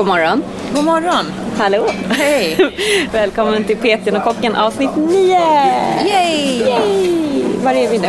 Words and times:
God 0.00 0.06
morgon. 0.06 0.44
God 0.74 0.84
morgon. 0.84 1.26
Hallå. 1.58 1.86
Hej. 2.10 2.56
Välkommen 3.12 3.64
till 3.64 3.76
Petien 3.76 4.16
och 4.16 4.22
kocken 4.22 4.56
avsnitt 4.56 4.90
9. 4.96 5.38
Yay! 6.06 6.62
Yay! 6.68 7.42
Var 7.64 7.72
är 7.72 7.88
vi 7.88 7.98
nu? 7.98 8.08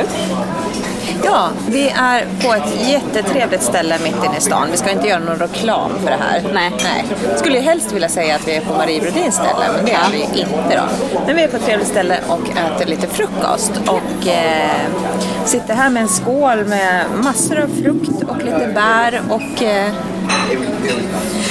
Ja, 1.23 1.49
vi 1.67 1.89
är 1.89 2.25
på 2.41 2.53
ett 2.53 2.89
jättetrevligt 2.89 3.63
ställe 3.63 3.99
mitt 4.03 4.25
inne 4.25 4.37
i 4.37 4.41
stan. 4.41 4.67
Vi 4.71 4.77
ska 4.77 4.91
inte 4.91 5.07
göra 5.07 5.19
någon 5.19 5.39
reklam 5.39 5.91
för 5.99 6.09
det 6.09 6.17
här. 6.19 6.41
Nej. 6.53 6.71
Nej. 6.83 7.05
Skulle 7.37 7.55
ju 7.57 7.61
helst 7.61 7.91
vilja 7.91 8.09
säga 8.09 8.35
att 8.35 8.47
vi 8.47 8.55
är 8.55 8.61
på 8.61 8.73
Marie 8.73 9.01
Brodins 9.01 9.35
ställe, 9.35 9.65
men 9.75 9.85
det 9.85 9.91
är 9.91 10.11
vi 10.11 10.21
inte 10.21 10.75
då. 10.75 10.83
Men 11.25 11.35
vi 11.35 11.43
är 11.43 11.47
på 11.47 11.57
ett 11.57 11.65
trevligt 11.65 11.87
ställe 11.87 12.19
och 12.27 12.49
äter 12.49 12.85
lite 12.85 13.07
frukost. 13.07 13.71
Och 13.87 14.27
eh, 14.27 14.81
sitter 15.45 15.73
här 15.73 15.89
med 15.89 16.01
en 16.01 16.09
skål 16.09 16.65
med 16.65 17.05
massor 17.23 17.59
av 17.59 17.67
frukt 17.67 18.23
och 18.27 18.37
lite 18.37 18.71
bär 18.75 19.21
och 19.29 19.63
eh, 19.63 19.93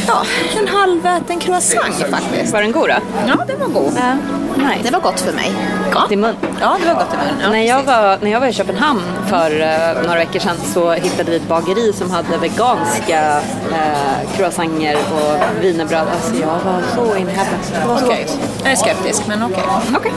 ja, 0.07 0.23
en 0.59 0.69
halväten 0.69 1.41
croissant 1.41 2.05
faktiskt. 2.11 2.53
Var 2.53 2.63
den 2.63 2.73
god 2.73 2.89
då? 2.89 2.95
Ja, 3.27 3.45
den 3.47 3.61
var 3.61 3.81
god. 3.81 3.93
Ja, 3.97 4.15
nice. 4.57 4.83
Det 4.83 4.91
var 4.91 5.01
gott 5.01 5.21
för 5.21 5.33
mig. 5.33 5.53
Gott 5.93 6.13
i 6.13 6.17
mun. 6.17 6.35
Ja, 6.61 6.77
det 6.81 6.87
var 6.87 6.95
gott 6.95 7.15
i 7.15 7.17
mun. 7.17 7.41
Ja, 7.43 7.51
när, 7.51 7.63
jag 7.63 7.83
var, 7.83 8.19
när 8.23 8.31
jag 8.31 8.41
var 8.41 8.47
i 8.47 8.53
Köpenhamn 8.53 9.03
för 9.29 9.61
eh, 9.61 10.03
några 10.03 10.19
veckor 10.19 10.41
sedan 10.41 10.57
så 10.75 10.93
hittade 10.93 11.31
vi 11.31 11.37
ett 11.37 11.49
bageri 11.49 11.93
som 11.93 12.11
hade 12.11 12.39
veganska 12.39 13.41
uh, 13.71 14.37
croissanter 14.37 14.97
och 14.97 15.63
wienerbröd. 15.65 16.07
Alltså 16.15 16.35
jag 16.41 16.47
var 16.47 16.83
så 16.95 17.17
in 17.17 17.29
heaven. 17.29 17.59
Okej, 18.05 18.27
gott. 18.27 18.39
jag 18.63 18.73
är 18.73 18.77
skeptisk 18.77 19.23
men 19.29 19.43
okej. 19.43 19.63
Okej. 19.97 20.13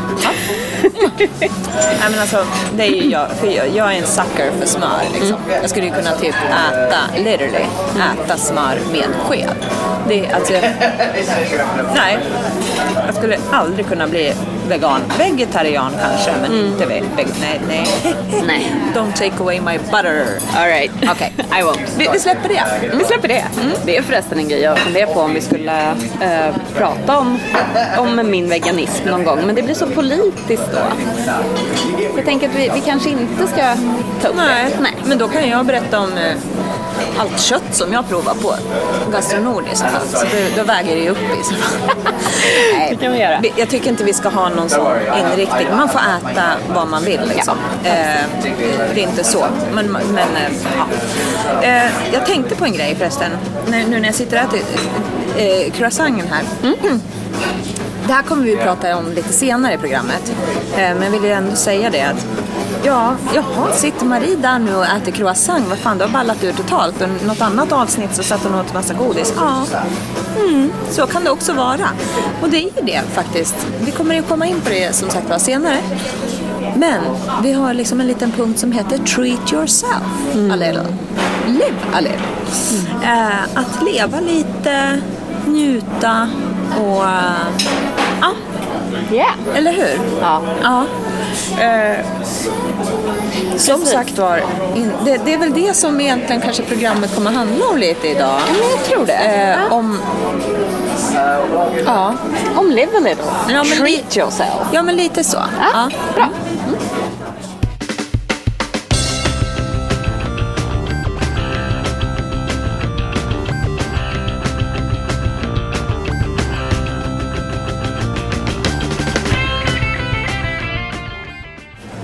Nej 2.00 2.10
men 2.12 2.20
alltså, 2.20 2.46
det 2.76 2.84
är 2.84 2.92
ju 2.92 3.10
jag, 3.10 3.32
för 3.32 3.48
jag, 3.48 3.68
jag 3.76 3.94
är 3.94 3.98
en 3.98 4.08
sucker 4.08 4.52
för 4.60 4.68
smör 4.68 5.02
liksom. 5.14 5.38
Jag 5.62 5.70
skulle 5.70 5.86
ju 5.86 5.92
kunna 5.92 6.12
typ 6.12 6.36
äta, 6.36 6.98
literally, 7.18 7.66
äta 8.24 8.38
smör 8.38 8.73
med 8.92 9.08
sked. 9.28 9.56
Det 10.08 10.26
är 10.26 10.36
alltså, 10.36 10.54
nej. 11.96 12.18
Jag 13.06 13.16
skulle 13.16 13.38
aldrig 13.52 13.88
kunna 13.88 14.08
bli 14.08 14.34
vegan. 14.70 15.02
Vegetarian 15.18 15.92
kanske, 16.02 16.32
men 16.42 16.66
inte 16.66 16.86
ve-. 16.86 17.04
Nej, 17.42 17.62
nej. 17.68 17.88
Nej. 18.48 18.76
Don't 18.96 19.14
take 19.14 19.44
away 19.44 19.62
my 19.62 19.78
butter. 19.78 20.28
All 20.56 20.68
right. 20.68 20.92
Okej. 21.12 21.34
I 21.38 21.64
won't. 21.64 21.98
Vi, 21.98 22.10
vi 22.14 22.20
släpper 22.20 22.50
det. 22.50 22.64
Vi 22.98 23.04
släpper 23.06 23.28
det. 23.28 23.44
Det 23.86 23.98
är 23.98 24.02
förresten 24.02 24.38
en 24.40 24.50
grej 24.50 24.62
jag 24.62 24.80
funderar 24.80 25.14
på 25.14 25.20
om 25.20 25.34
vi 25.34 25.42
skulle 25.42 25.92
eh, 26.22 26.56
prata 26.78 27.18
om, 27.18 27.40
om 27.98 28.32
min 28.32 28.50
veganism 28.50 29.10
någon 29.10 29.24
gång. 29.24 29.40
Men 29.46 29.56
det 29.56 29.62
blir 29.62 29.76
så 29.76 29.88
politiskt 29.88 30.70
då. 30.72 30.80
Jag 32.16 32.26
tänker 32.26 32.50
att 32.50 32.56
vi, 32.56 32.72
vi 32.74 32.82
kanske 32.86 33.10
inte 33.10 33.48
ska 33.48 33.76
ta 34.22 34.28
upp 34.28 34.36
Nej. 34.36 34.66
det. 34.72 34.82
Nej. 34.82 34.94
men 35.06 35.18
då 35.18 35.28
kan 35.28 35.50
jag 35.50 35.66
berätta 35.66 36.00
om 36.00 36.18
eh, 36.18 36.36
allt 37.18 37.40
kött 37.40 37.64
som 37.72 37.94
jag 37.94 38.10
provar 38.10 38.34
på 38.34 38.56
Gastronord 39.12 39.64
i 39.74 39.76
så 39.76 39.86
fall. 39.86 40.08
Så 40.08 40.26
då, 40.26 40.62
då 40.62 40.64
väger 40.64 40.96
det 40.96 41.02
ju 41.02 41.10
upp 41.10 41.18
i 41.42 41.44
så 41.44 41.56
fall. 41.56 41.96
Det 42.90 42.96
kan 42.96 43.12
vi 43.12 43.20
göra. 43.20 43.42
Jag 43.56 43.70
tycker 43.70 43.90
inte 43.90 44.04
vi 44.04 44.14
ska 44.14 44.30
ha 44.30 44.50
någon 44.50 44.70
sån 44.70 44.98
inriktning. 45.20 45.68
Man 45.78 45.90
får 45.90 46.00
äta 46.00 46.44
vad 46.76 46.88
man 46.88 47.04
vill 47.04 47.22
liksom. 47.28 47.58
Eh, 47.84 47.92
det 48.94 49.04
är 49.04 49.08
inte 49.08 49.24
så. 49.24 49.46
Men, 49.74 49.88
men 49.92 50.18
eh, 50.18 50.52
ja. 50.78 50.88
Eh, 51.68 51.92
jag 52.14 52.26
tänkte 52.26 52.56
på 52.56 52.66
en 52.66 52.74
grej 52.74 52.96
förresten. 52.96 53.32
Nu, 53.68 53.88
när 53.88 54.06
jag 54.06 54.16
sitter 54.16 54.38
och 54.38 54.44
äter 54.44 54.60
eh, 55.38 55.72
croissanten 55.72 56.28
här. 56.32 56.44
Det 58.08 58.14
här 58.14 58.24
kommer 58.24 58.44
vi 58.44 58.58
prata 58.58 58.98
om 58.98 59.12
lite 59.12 59.34
senare 59.34 59.74
i 59.74 59.78
programmet. 59.78 60.34
Men 60.76 61.02
jag 61.04 61.12
vill 61.12 61.24
ju 61.24 61.32
ändå 61.32 61.56
säga 61.56 61.90
det 61.90 62.02
att 62.02 62.28
Ja, 62.84 63.16
jaha, 63.34 63.72
sitter 63.74 64.06
Marie 64.06 64.36
där 64.36 64.60
nu 64.60 64.76
och 64.76 64.86
äter 64.86 65.12
croissant? 65.12 65.66
Vad 65.70 65.78
fan, 65.78 65.98
det 65.98 66.04
har 66.06 66.12
ballat 66.12 66.44
ur 66.44 66.54
totalt. 66.54 67.02
Och 67.02 67.26
något 67.28 67.42
annat 67.42 67.72
avsnitt 67.72 68.16
så 68.16 68.24
satt 68.24 68.44
hon 68.44 68.56
åt 68.56 68.74
massa 68.74 68.94
godis. 68.94 69.34
Ja, 69.36 69.66
mm, 70.40 70.72
så 70.90 71.08
kan 71.08 71.24
det 71.24 71.30
också 71.30 71.54
vara. 71.54 71.90
Och 72.42 72.50
det 72.50 72.58
är 72.58 72.62
ju 72.62 72.86
det 72.86 73.02
faktiskt. 73.14 73.68
Vi 73.86 73.92
kommer 73.92 74.16
ju 74.16 74.22
komma 74.22 74.46
in 74.46 74.62
på 74.62 74.70
det 74.70 74.96
som 74.96 75.10
sagt 75.10 75.30
var 75.30 75.38
senare. 75.38 75.78
Men 76.76 77.04
vi 77.44 77.54
har 77.54 77.74
liksom 77.74 78.00
en 78.02 78.08
liten 78.08 78.32
punkt 78.32 78.60
som 78.60 78.72
heter 78.72 78.98
Treat 78.98 79.54
yourself 79.54 80.04
a 80.36 80.56
little. 80.56 80.88
Live 81.48 81.78
a 81.94 82.00
little. 82.02 82.22
Eh, 83.04 83.44
att 83.54 83.84
leva 83.94 84.20
lite, 84.20 85.02
njuta 85.48 86.30
och... 86.78 87.04
eh, 87.04 87.48
ja, 88.22 88.32
Yeah. 89.12 89.34
eller 89.56 89.74
hur? 89.74 90.00
Ja. 90.22 90.42
Ja. 90.64 90.86
Eh, 91.64 92.06
som 93.58 93.80
Precis. 93.80 93.94
sagt 93.94 94.18
var, 94.18 94.42
in, 94.76 94.92
det, 95.06 95.22
det 95.26 95.34
är 95.34 95.38
väl 95.38 95.54
det 95.54 95.74
som 95.74 96.02
egentligen 96.02 96.42
kanske 96.42 96.64
programmet 96.64 97.16
kommer 97.16 97.32
handla 97.32 97.66
om 97.68 97.78
lite 97.78 98.08
idag. 98.08 98.40
Ja, 98.48 98.54
men 98.62 98.70
jag 98.70 98.84
tror 98.84 99.06
det. 99.06 99.14
Eh, 99.14 99.50
Ja. 99.50 99.76
om... 99.76 100.00
Ja. 101.86 102.14
Om 102.56 102.70
live 102.72 102.98
a 102.98 103.00
little. 103.00 103.26
Ja, 103.50 103.64
Treat 103.78 104.18
yourself. 104.18 104.68
ja, 104.72 104.82
men 104.84 104.96
lite 104.96 105.24
så. 105.24 105.38
Ja, 105.74 105.90
bra. 106.16 106.28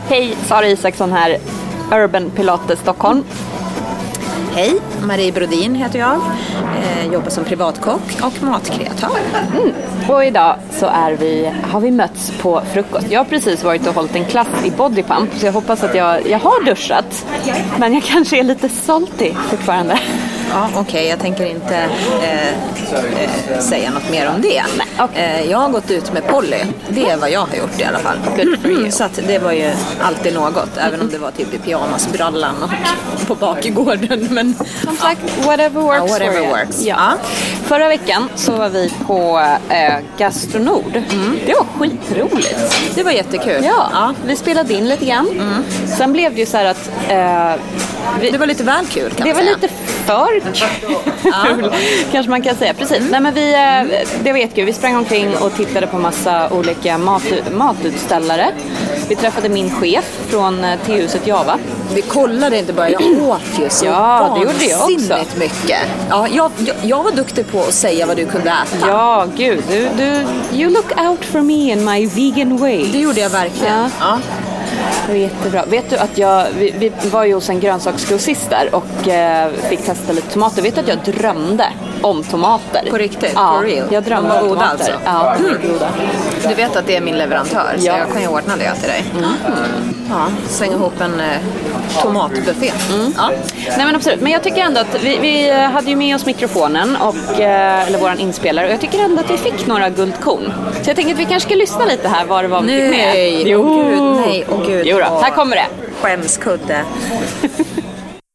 Hej, 0.10 0.36
Sara 0.44 0.68
Isaksson 0.68 1.12
här, 1.12 1.38
Urban 1.92 2.30
Pilates 2.30 2.80
Stockholm. 2.80 3.24
Hej, 4.56 4.74
Marie 5.04 5.32
Brodin 5.32 5.76
heter 5.76 6.00
jag. 6.00 6.22
Eh, 6.82 7.14
jobbar 7.14 7.30
som 7.30 7.44
privatkock 7.44 8.02
och 8.22 8.44
matkreatör. 8.44 9.20
Och 10.08 10.26
idag 10.26 10.56
så 10.72 10.86
är 10.86 11.12
vi, 11.12 11.52
har 11.72 11.80
vi 11.80 11.92
mötts 11.92 12.32
på 12.42 12.62
frukost. 12.74 13.12
Jag 13.12 13.20
har 13.20 13.26
precis 13.26 13.64
varit 13.64 13.88
och 13.88 13.94
hållit 13.94 14.16
en 14.16 14.26
klass 14.26 14.48
i 14.66 14.72
bodypump 14.72 15.30
så 15.36 15.46
jag 15.46 15.54
hoppas 15.54 15.84
att 15.84 15.96
jag, 15.96 16.28
jag 16.28 16.40
har 16.40 16.66
duschat. 16.66 17.26
Men 17.78 17.94
jag 17.94 18.04
kanske 18.04 18.40
är 18.40 18.44
lite 18.44 18.70
salty 18.70 19.34
fortfarande. 19.50 20.00
Ja, 20.52 20.70
okej, 20.76 21.08
jag 21.08 21.20
tänker 21.20 21.46
inte 21.46 21.76
eh, 22.22 22.48
eh, 22.48 23.60
säga 23.60 23.92
något 23.92 24.12
mer 24.12 24.32
om 24.36 24.42
det. 24.42 24.64
Nej, 24.78 24.88
okej. 25.00 25.42
eh, 25.44 25.52
jag 25.52 25.58
har 25.58 25.70
gått 25.70 25.92
ut 25.92 26.14
med 26.14 26.28
Polly. 26.28 26.58
Det 26.90 27.10
är 27.10 27.18
vad 27.18 27.32
jag 27.32 27.40
har 27.40 27.56
gjort 27.56 27.80
i 27.80 27.84
alla 27.84 28.00
fall. 28.00 28.18
You. 28.66 28.92
Så 28.92 29.08
det 29.28 29.40
var 29.40 29.52
ju 29.52 29.72
alltid 30.02 30.34
något, 30.34 30.78
även 30.78 31.02
om 31.02 31.10
det 31.10 31.18
var 31.18 31.32
typ 31.32 31.54
i 31.54 31.58
pyjamasbrallan 31.58 32.56
och 32.64 33.28
på 33.28 33.36
bakgården. 33.36 34.28
Men 34.32 34.56
Som 34.84 34.98
sagt, 34.98 35.46
whatever 35.46 35.82
works 35.82 35.98
Ja, 35.98 36.06
whatever 36.14 36.48
works. 36.50 36.82
Ja. 36.84 36.96
Ja. 37.00 37.14
Förra 37.64 37.88
veckan 37.88 38.30
så 38.36 38.52
var 38.52 38.70
vi 38.70 38.92
på 39.08 39.40
eh, 39.70 39.94
Gastronord. 40.18 41.02
Det 41.46 41.54
var 41.54 41.66
skitroligt. 41.80 42.80
det 42.96 43.04
var 43.04 43.12
jättekul. 43.12 43.64
Ja, 43.66 44.14
vi 44.26 44.36
spelade 44.36 44.74
in 44.74 44.88
lite 44.90 45.06
grann. 45.06 45.64
Sen 45.98 46.14
blev 46.14 46.34
det 46.34 46.40
ju 46.40 46.46
så 46.46 46.58
här 46.58 46.66
att 46.66 46.90
eh, 47.10 47.62
vi, 48.22 48.30
Det 48.32 48.38
var 48.38 48.48
lite 48.48 48.64
väl 48.64 48.86
kul 48.86 49.12
kan 49.12 49.28
Det 49.28 49.34
var 49.34 49.42
säga. 49.42 49.56
lite 49.56 49.74
för 50.06 50.42
kul, 50.54 51.72
kanske 52.12 52.30
man 52.30 52.42
kan 52.42 52.56
säga. 52.56 52.74
Precis. 52.74 53.02
Nej, 53.12 53.20
men 53.20 53.34
vi, 53.34 53.54
eh, 53.54 54.00
det 54.24 54.32
var 54.32 54.40
jättekul. 54.40 54.66
Vi 54.66 54.74
sprang 54.74 54.89
omkring 54.98 55.38
och 55.38 55.56
tittade 55.56 55.88
på 55.88 55.98
massa 55.98 56.50
olika 56.50 56.98
mat, 56.98 57.24
matutställare. 57.52 58.48
Vi 59.10 59.16
träffade 59.16 59.50
min 59.50 59.70
chef 59.72 60.20
från 60.28 60.64
eh, 60.64 60.80
tehuset 60.86 61.28
Java. 61.28 61.60
Vi 61.94 62.02
kollade 62.02 62.58
inte 62.60 62.74
bara, 62.74 62.90
jag 62.90 63.02
åt 63.22 63.42
ju 63.60 63.70
så 63.70 63.86
Ja, 63.86 64.38
det 64.40 64.52
gjorde 64.52 64.66
jag 64.66 64.82
också. 64.82 65.40
mycket. 65.40 65.78
Ja, 66.10 66.28
jag, 66.28 66.52
jag, 66.58 66.76
jag 66.82 67.04
var 67.04 67.12
duktig 67.12 67.48
på 67.52 67.60
att 67.60 67.74
säga 67.74 68.06
vad 68.06 68.18
du 68.18 68.26
kunde 68.26 68.50
äta. 68.50 68.88
Ja, 68.88 69.28
gud. 69.38 69.64
Du, 69.70 69.90
du, 69.98 70.26
you 70.58 70.70
look 70.72 71.00
out 71.02 71.26
for 71.26 71.42
me 71.42 71.72
in 71.72 71.86
my 71.86 72.06
vegan 72.06 72.58
way. 72.58 72.86
Det 72.92 73.00
gjorde 73.00 73.20
jag 73.20 73.30
verkligen. 73.30 73.78
Ja. 73.80 73.90
Ja. 74.00 74.20
Det 75.06 75.12
var 75.14 75.20
jättebra. 75.20 75.66
Vet 75.66 75.90
du 75.90 75.98
att 75.98 76.18
jag, 76.18 76.48
vi, 76.58 76.74
vi 76.80 76.92
var 77.12 77.24
ju 77.24 77.34
hos 77.34 77.50
en 77.50 77.60
grönsaksgrossist 77.60 78.50
där 78.50 78.76
och 78.76 79.08
eh, 79.08 79.52
fick 79.70 79.86
testa 79.86 80.14
lite 80.14 80.34
tomater. 80.34 80.62
Vet 80.62 80.76
du 80.76 80.82
att 80.82 80.88
jag 80.88 81.16
drömde 81.16 81.66
om 82.02 82.24
tomater? 82.24 82.88
På 82.90 82.98
riktigt? 82.98 83.32
Ja, 83.36 83.56
For 83.60 83.66
real? 83.68 83.88
jag 83.92 84.02
var 84.02 84.42
om 84.42 84.50
tomater. 84.50 84.68
alltså? 84.72 84.92
Ja, 85.06 85.36
goda. 85.64 85.88
Du 86.48 86.54
vet 86.54 86.76
att 86.76 86.88
det 86.88 86.96
är 86.96 87.02
min 87.02 87.18
leverantör, 87.18 87.76
så 87.78 87.86
Ja. 87.88 87.98
jag 87.98 88.14
kan 88.14 88.22
ju 88.22 88.28
ordna 88.28 88.56
det 88.58 88.74
till 88.76 88.90
dig. 88.90 89.04
Ja, 90.10 90.26
slänga 90.48 90.74
ihop 90.74 91.02
en 91.02 91.20
eh, 91.20 91.38
tomatbuffé. 92.02 92.72
Ja. 93.18 93.32
Nej 93.78 93.86
men 93.86 93.96
absolut, 93.96 94.22
men 94.22 94.32
jag 94.32 94.44
tycker 94.44 94.62
ändå 94.62 94.82
att 94.82 95.04
vi, 95.04 95.18
vi 95.22 95.52
hade 95.52 95.90
ju 95.90 95.96
med 95.96 96.16
oss 96.16 96.26
mikrofonen, 96.26 96.96
och, 96.96 97.40
eh, 97.42 97.88
eller 97.88 98.00
våran 98.00 98.20
inspelare, 98.20 98.66
och 98.68 98.74
jag 98.74 98.82
tycker 98.82 99.00
ändå 99.00 99.22
att 99.22 99.32
vi 99.32 99.38
fick 99.38 99.68
några 99.68 99.90
guldkorn. 99.90 100.54
Så 100.84 100.90
jag 100.90 100.96
tänker 100.96 101.14
att 101.14 101.20
vi 101.20 101.26
kanske 101.26 101.50
ska 101.50 101.56
lyssna 101.56 101.86
lite 101.86 102.08
här 102.08 102.26
vad 102.26 102.44
det 102.44 102.48
var 102.48 102.62
vi 102.62 102.68
fick 102.82 102.90
med. 102.90 103.14
Nej, 103.14 103.44
Jo, 103.46 103.62
åh 103.62 103.90
gud, 103.90 104.28
nej, 104.28 104.46
åh 104.50 104.66
gud. 104.68 104.86
Jo 104.88 104.98
då, 104.98 105.20
här 105.24 105.32
kommer 105.32 105.56
det. 105.56 105.66
Skämskudde. 106.02 106.82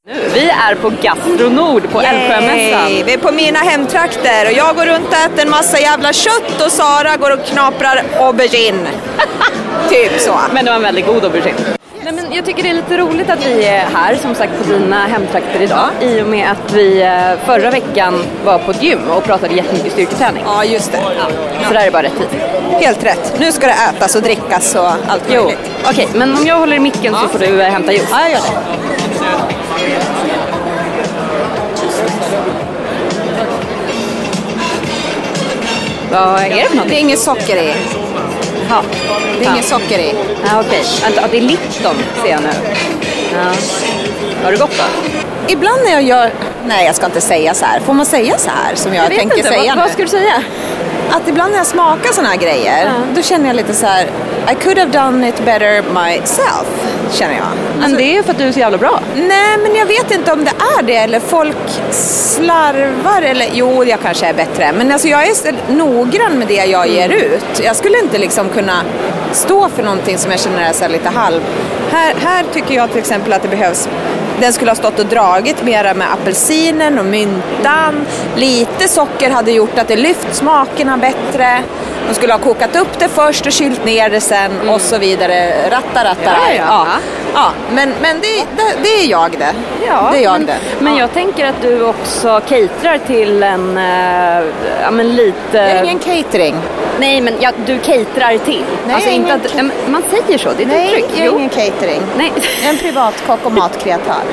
Nu, 0.06 0.14
vi 0.34 0.48
är 0.48 0.74
på 0.74 0.92
Gastronord 1.02 1.90
på 1.90 2.00
Älvsjömässan. 2.00 3.06
Vi 3.06 3.12
är 3.12 3.18
på 3.18 3.32
mina 3.32 3.58
hemtrakter 3.58 4.46
och 4.46 4.52
jag 4.52 4.76
går 4.76 4.86
runt 4.86 5.06
och 5.08 5.14
äter 5.14 5.42
en 5.42 5.50
massa 5.50 5.80
jävla 5.80 6.12
kött 6.12 6.60
och 6.66 6.72
Sara 6.72 7.16
går 7.16 7.30
och 7.32 7.44
knaprar 7.44 8.02
aubergine. 8.18 8.88
typ 9.88 10.20
så. 10.20 10.38
Men 10.54 10.64
det 10.64 10.70
var 10.70 10.76
en 10.76 10.82
väldigt 10.82 11.06
god 11.06 11.24
aubergine. 11.24 11.56
Nej, 12.02 12.12
men 12.12 12.32
jag 12.32 12.44
tycker 12.44 12.62
det 12.62 12.68
är 12.68 12.74
lite 12.74 12.96
roligt 12.96 13.30
att 13.30 13.46
vi 13.46 13.64
är 13.64 13.84
här 13.94 14.16
som 14.16 14.34
sagt 14.34 14.52
på 14.62 14.72
dina 14.72 15.06
hemtrakter 15.06 15.62
idag 15.62 15.88
ja. 16.00 16.06
i 16.06 16.22
och 16.22 16.26
med 16.26 16.50
att 16.50 16.72
vi 16.72 17.02
eh, 17.02 17.46
förra 17.46 17.70
veckan 17.70 18.24
var 18.44 18.58
på 18.58 18.70
ett 18.70 18.82
gym 18.82 19.10
och 19.10 19.24
pratade 19.24 19.54
jättemycket 19.54 19.92
styrketräning. 19.92 20.42
Ja, 20.46 20.64
just 20.64 20.92
det. 20.92 20.98
Ja. 20.98 21.26
Så 21.68 21.72
där 21.74 21.80
är 21.80 21.84
det 21.84 21.90
bara 21.90 22.02
rätt 22.02 22.18
tid. 22.18 22.40
Helt 22.80 23.04
rätt. 23.04 23.40
Nu 23.40 23.52
ska 23.52 23.66
det 23.66 23.76
ätas 23.90 24.16
och 24.16 24.22
drickas 24.22 24.74
och 24.74 24.88
allt 24.88 25.28
möjligt. 25.28 25.58
Okej, 25.84 26.06
okay, 26.06 26.18
men 26.18 26.36
om 26.36 26.46
jag 26.46 26.56
håller 26.56 26.76
i 26.76 26.80
micken 26.80 27.14
så 27.14 27.28
får 27.28 27.38
du 27.38 27.62
äh, 27.62 27.70
hämta 27.70 27.92
juice. 27.92 28.08
Ja, 28.10 28.20
jag 28.20 28.30
gör 28.30 28.38
det. 28.38 29.63
Vad 36.10 36.40
är 36.40 36.50
det 36.50 36.68
för 36.68 36.76
något? 36.76 36.88
Det 36.88 36.94
är 36.94 37.00
inget 37.00 37.18
socker 37.18 37.56
i. 37.56 37.74
Ja. 38.68 38.82
Det 39.38 39.44
är 39.44 39.50
inget 39.52 39.64
socker 39.64 39.98
i. 39.98 40.14
Ja, 40.44 40.60
okej. 40.66 40.80
Okay. 41.12 41.28
Det 41.30 41.36
är 41.36 41.40
Lipton 41.40 41.96
ser 42.22 42.30
jag 42.30 42.42
nu. 42.42 42.48
Ja. 43.32 43.52
Har 44.44 44.52
det 44.52 44.58
gott 44.58 44.78
då? 44.78 44.84
Ibland 45.52 45.78
när 45.84 45.92
jag 45.92 46.02
gör... 46.02 46.30
Nej, 46.66 46.86
jag 46.86 46.94
ska 46.94 47.06
inte 47.06 47.20
säga 47.20 47.54
så 47.54 47.64
här. 47.64 47.80
Får 47.80 47.92
man 47.92 48.06
säga 48.06 48.38
så 48.38 48.50
här 48.50 48.74
som 48.74 48.94
jag, 48.94 49.04
jag 49.04 49.18
tänker 49.18 49.36
inte. 49.36 49.48
säga 49.48 49.74
vad, 49.74 49.84
vad 49.84 49.90
ska 49.90 50.02
du 50.02 50.08
säga? 50.08 50.42
Att 51.10 51.28
ibland 51.28 51.50
när 51.50 51.58
jag 51.58 51.66
smakar 51.66 52.12
såna 52.12 52.28
här 52.28 52.36
grejer, 52.36 52.84
ja. 52.84 52.92
då 53.14 53.22
känner 53.22 53.46
jag 53.46 53.56
lite 53.56 53.74
så 53.74 53.86
här 53.86 54.06
I 54.52 54.54
could 54.54 54.78
have 54.78 54.90
done 54.90 55.28
it 55.28 55.44
better 55.44 55.82
myself, 55.82 56.66
känner 57.12 57.34
jag. 57.34 57.46
Men 57.74 57.82
alltså, 57.82 57.96
det 57.96 58.16
är 58.16 58.22
för 58.22 58.30
att 58.30 58.38
du 58.38 58.44
är 58.44 58.52
så 58.52 58.58
jävla 58.58 58.78
bra. 58.78 59.00
Nej, 59.16 59.58
men 59.62 59.74
jag 59.74 59.86
vet 59.86 60.10
inte 60.10 60.32
om 60.32 60.44
det 60.44 60.52
är 60.78 60.82
det 60.82 60.96
eller 60.96 61.20
folk 61.20 61.56
slarvar 61.90 63.22
eller 63.22 63.48
jo, 63.52 63.84
jag 63.84 64.00
kanske 64.00 64.26
är 64.26 64.34
bättre. 64.34 64.72
Men 64.72 64.92
alltså 64.92 65.08
jag 65.08 65.26
är 65.26 65.72
noggrann 65.72 66.38
med 66.38 66.48
det 66.48 66.64
jag 66.64 66.88
ger 66.88 67.04
mm. 67.04 67.18
ut. 67.18 67.60
Jag 67.64 67.76
skulle 67.76 67.98
inte 67.98 68.18
liksom 68.18 68.48
kunna 68.48 68.82
stå 69.32 69.68
för 69.68 69.82
någonting 69.82 70.18
som 70.18 70.30
jag 70.30 70.40
känner 70.40 70.68
är 70.68 70.72
så 70.72 70.88
lite 70.88 71.08
halv. 71.08 71.40
Här, 71.90 72.14
här 72.18 72.44
tycker 72.52 72.74
jag 72.74 72.90
till 72.90 72.98
exempel 72.98 73.32
att 73.32 73.42
det 73.42 73.48
behövs 73.48 73.88
den 74.40 74.52
skulle 74.52 74.70
ha 74.70 74.76
stått 74.76 74.98
och 74.98 75.06
dragit 75.06 75.64
mera 75.64 75.94
med 75.94 76.12
apelsinen 76.12 76.98
och 76.98 77.04
myntan. 77.04 78.06
Lite 78.36 78.88
socker 78.88 79.30
hade 79.30 79.52
gjort 79.52 79.78
att 79.78 79.88
det 79.88 79.96
lyft 79.96 80.34
smakerna 80.34 80.96
bättre. 80.96 81.62
De 82.08 82.14
skulle 82.14 82.32
ha 82.32 82.40
kokat 82.40 82.76
upp 82.76 82.98
det 82.98 83.08
först 83.08 83.46
och 83.46 83.52
kylt 83.52 83.84
ner 83.84 84.10
det 84.10 84.20
sen 84.20 84.52
mm. 84.52 84.68
och 84.68 84.80
så 84.80 84.98
vidare. 84.98 85.70
Ratta, 85.70 86.04
ratta. 86.04 86.24
Ja, 86.24 86.54
ja. 86.56 86.64
ja. 86.68 86.86
ja. 87.34 87.50
men 87.70 87.94
men 88.02 88.20
det, 88.20 88.46
det, 88.56 88.82
det, 88.82 88.88
är 88.88 89.10
jag 89.10 89.30
det. 89.38 89.54
Ja, 89.86 90.08
det 90.12 90.18
är 90.18 90.22
jag 90.22 90.32
men, 90.32 90.46
det. 90.46 90.56
Men 90.78 90.96
jag 90.96 91.12
tänker 91.12 91.46
att 91.46 91.62
du 91.62 91.82
också 91.82 92.40
caterar 92.48 92.98
till 92.98 93.42
en, 93.42 93.76
äh, 93.76 94.90
men 94.90 95.16
lite... 95.16 95.58
Jag 95.58 95.68
är 95.68 95.84
ingen 95.84 95.98
catering. 95.98 96.54
Nej, 97.00 97.20
men 97.20 97.34
ja, 97.40 97.52
du 97.66 97.78
caterar 97.78 98.38
till. 98.38 98.64
Nej, 98.86 98.94
alltså 98.94 99.10
inte 99.10 99.34
att, 99.34 99.56
man 99.90 100.02
säger 100.10 100.38
så, 100.38 100.48
det 100.56 100.62
är 100.62 100.66
ett 100.66 100.72
Nej, 100.72 100.86
uttryck. 100.86 101.04
jag 101.16 101.26
är 101.26 101.30
ingen 101.30 101.48
catering. 101.48 102.02
Nej. 102.16 102.32
Jag 102.36 102.68
är 102.68 102.70
en 102.72 102.78
privatkock 102.78 103.40
och 103.42 103.52
matkreatör. 103.52 104.22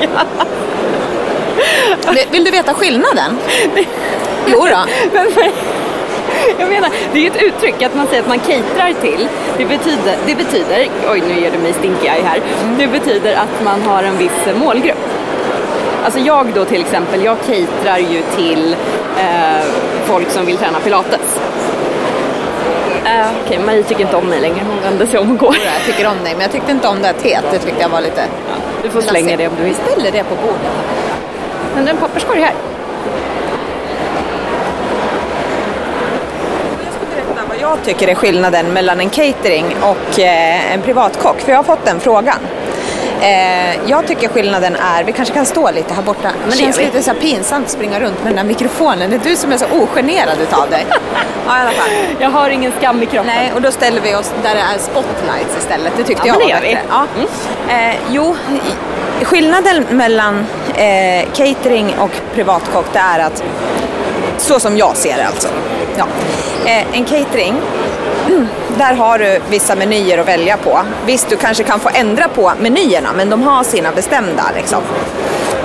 ja. 2.04 2.12
Vill 2.30 2.44
du 2.44 2.50
veta 2.50 2.74
skillnaden? 2.74 3.38
jo 4.46 4.66
då. 4.66 4.84
Jag 6.58 6.68
menar, 6.68 6.90
det 7.12 7.18
är 7.18 7.22
ju 7.22 7.28
ett 7.28 7.42
uttryck 7.42 7.82
att 7.82 7.94
man 7.94 8.06
säger 8.06 8.22
att 8.22 8.28
man 8.28 8.38
caterar 8.38 8.92
till. 9.00 9.28
Det 9.58 9.64
betyder, 9.64 10.16
det 10.26 10.34
betyder 10.34 10.88
oj 11.10 11.22
nu 11.28 11.40
ger 11.40 11.50
du 11.50 11.58
mig 11.58 11.72
stinky 11.72 12.06
eye 12.06 12.22
här. 12.22 12.40
Mm. 12.62 12.78
Det 12.78 12.86
betyder 12.86 13.34
att 13.34 13.64
man 13.64 13.82
har 13.82 14.02
en 14.02 14.18
viss 14.18 14.56
målgrupp. 14.60 15.08
Alltså 16.04 16.20
jag 16.20 16.46
då 16.54 16.64
till 16.64 16.80
exempel, 16.80 17.24
jag 17.24 17.36
caterar 17.38 17.98
ju 17.98 18.22
till 18.36 18.76
eh, 19.18 19.64
folk 20.04 20.30
som 20.30 20.46
vill 20.46 20.56
träna 20.56 20.80
pilates. 20.80 21.40
Uh, 23.12 23.26
Okej, 23.30 23.44
okay, 23.44 23.66
Marie 23.66 23.82
tycker 23.82 24.02
inte 24.02 24.16
om 24.16 24.26
mig 24.26 24.40
längre. 24.40 24.60
Hon 24.68 24.82
vände 24.82 25.06
sig 25.06 25.20
om 25.20 25.30
och 25.30 25.38
går. 25.38 25.56
Jag 25.64 25.84
tycker 25.86 26.08
om 26.10 26.24
dig, 26.24 26.32
men 26.32 26.40
jag 26.40 26.52
tyckte 26.52 26.72
inte 26.72 26.88
om 26.88 27.00
det 27.02 27.06
här 27.06 27.14
teet. 27.14 27.44
Det 27.50 27.58
tyckte 27.58 27.80
jag 27.80 27.88
var 27.88 28.00
lite... 28.00 28.20
Ja, 28.20 28.54
du 28.82 28.90
får 28.90 29.00
slänga 29.00 29.36
det 29.36 29.48
om 29.48 29.54
du 29.56 29.62
vill. 29.62 29.74
Vi 29.74 29.92
ställer 29.92 30.12
det 30.12 30.24
på 30.24 30.34
bordet. 30.34 30.72
Men 31.74 31.84
den 31.84 31.96
papperskorg 31.96 32.40
här. 32.40 32.54
Jag 37.60 37.82
tycker 37.84 38.08
är 38.08 38.14
skillnaden 38.14 38.72
mellan 38.72 39.00
en 39.00 39.10
catering 39.10 39.76
och 39.82 40.20
eh, 40.20 40.74
en 40.74 40.82
privatkock. 40.82 41.40
För 41.40 41.52
jag 41.52 41.58
har 41.58 41.64
fått 41.64 41.84
den 41.84 42.00
frågan. 42.00 42.38
Eh, 43.22 43.90
jag 43.90 44.06
tycker 44.06 44.28
skillnaden 44.28 44.76
är, 44.76 45.04
vi 45.04 45.12
kanske 45.12 45.34
kan 45.34 45.46
stå 45.46 45.70
lite 45.70 45.94
här 45.94 46.02
borta. 46.02 46.30
Men 46.40 46.50
det 46.50 46.56
känns 46.56 46.78
lite 46.78 47.02
så 47.02 47.14
pinsamt 47.14 47.64
att 47.64 47.70
springa 47.72 48.00
runt 48.00 48.24
med 48.24 48.26
den 48.26 48.36
där 48.36 48.44
mikrofonen. 48.44 49.10
Det 49.10 49.16
är 49.16 49.30
du 49.30 49.36
som 49.36 49.52
är 49.52 49.56
så 49.56 49.66
ogenerad 49.66 50.40
utav 50.40 50.70
dig. 50.70 50.86
ja, 51.46 51.58
i 51.58 51.60
alla 51.60 51.70
fall. 51.70 51.90
Jag 52.20 52.30
har 52.30 52.50
ingen 52.50 52.72
skam 52.78 53.02
i 53.02 53.06
kroppen. 53.06 53.26
Nej, 53.36 53.52
och 53.54 53.62
då 53.62 53.70
ställer 53.70 54.00
vi 54.00 54.14
oss 54.14 54.32
där 54.42 54.54
det 54.54 54.60
är 54.60 54.78
spotlights 54.78 55.56
istället. 55.58 55.92
Det 55.96 56.04
tyckte 56.04 56.28
ja, 56.28 56.34
jag 56.38 56.54
var 56.54 56.60
bättre. 56.60 56.78
Ja. 56.88 57.06
Mm. 57.68 57.90
Eh, 57.90 58.00
jo, 58.10 58.36
skillnaden 59.22 59.86
mellan 59.90 60.46
eh, 60.74 61.28
catering 61.34 61.94
och 61.98 62.20
privatkock 62.34 62.86
det 62.92 62.98
är 62.98 63.18
att, 63.18 63.44
så 64.38 64.60
som 64.60 64.76
jag 64.76 64.96
ser 64.96 65.16
det 65.16 65.26
alltså. 65.26 65.48
Ja. 65.96 66.06
Eh, 66.66 66.98
en 66.98 67.04
catering 67.04 67.54
där 68.78 68.94
har 68.94 69.18
du 69.18 69.40
vissa 69.50 69.74
menyer 69.74 70.18
att 70.18 70.28
välja 70.28 70.56
på. 70.56 70.80
Visst, 71.06 71.28
du 71.28 71.36
kanske 71.36 71.64
kan 71.64 71.80
få 71.80 71.90
ändra 71.94 72.28
på 72.28 72.52
menyerna, 72.60 73.12
men 73.16 73.30
de 73.30 73.42
har 73.42 73.64
sina 73.64 73.92
bestämda. 73.92 74.44
Liksom. 74.56 74.82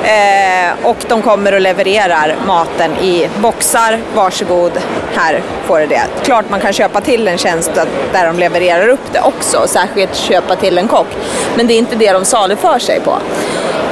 Eh, 0.03 0.87
och 0.89 0.97
de 1.07 1.21
kommer 1.21 1.53
och 1.53 1.61
levererar 1.61 2.35
maten 2.47 2.91
i 2.91 3.29
boxar. 3.41 3.99
Varsågod, 4.15 4.71
här 5.15 5.41
får 5.65 5.79
du 5.79 5.87
det. 5.87 6.03
Klart 6.23 6.49
man 6.49 6.59
kan 6.59 6.73
köpa 6.73 7.01
till 7.01 7.27
en 7.27 7.37
tjänst 7.37 7.71
där 8.13 8.25
de 8.27 8.39
levererar 8.39 8.87
upp 8.87 9.13
det 9.13 9.21
också, 9.21 9.67
särskilt 9.67 10.15
köpa 10.15 10.55
till 10.55 10.77
en 10.77 10.87
kock. 10.87 11.07
Men 11.55 11.67
det 11.67 11.73
är 11.73 11.77
inte 11.77 11.95
det 11.95 12.11
de 12.11 12.25
saluför 12.25 12.79
sig 12.79 12.99
på. 12.99 13.17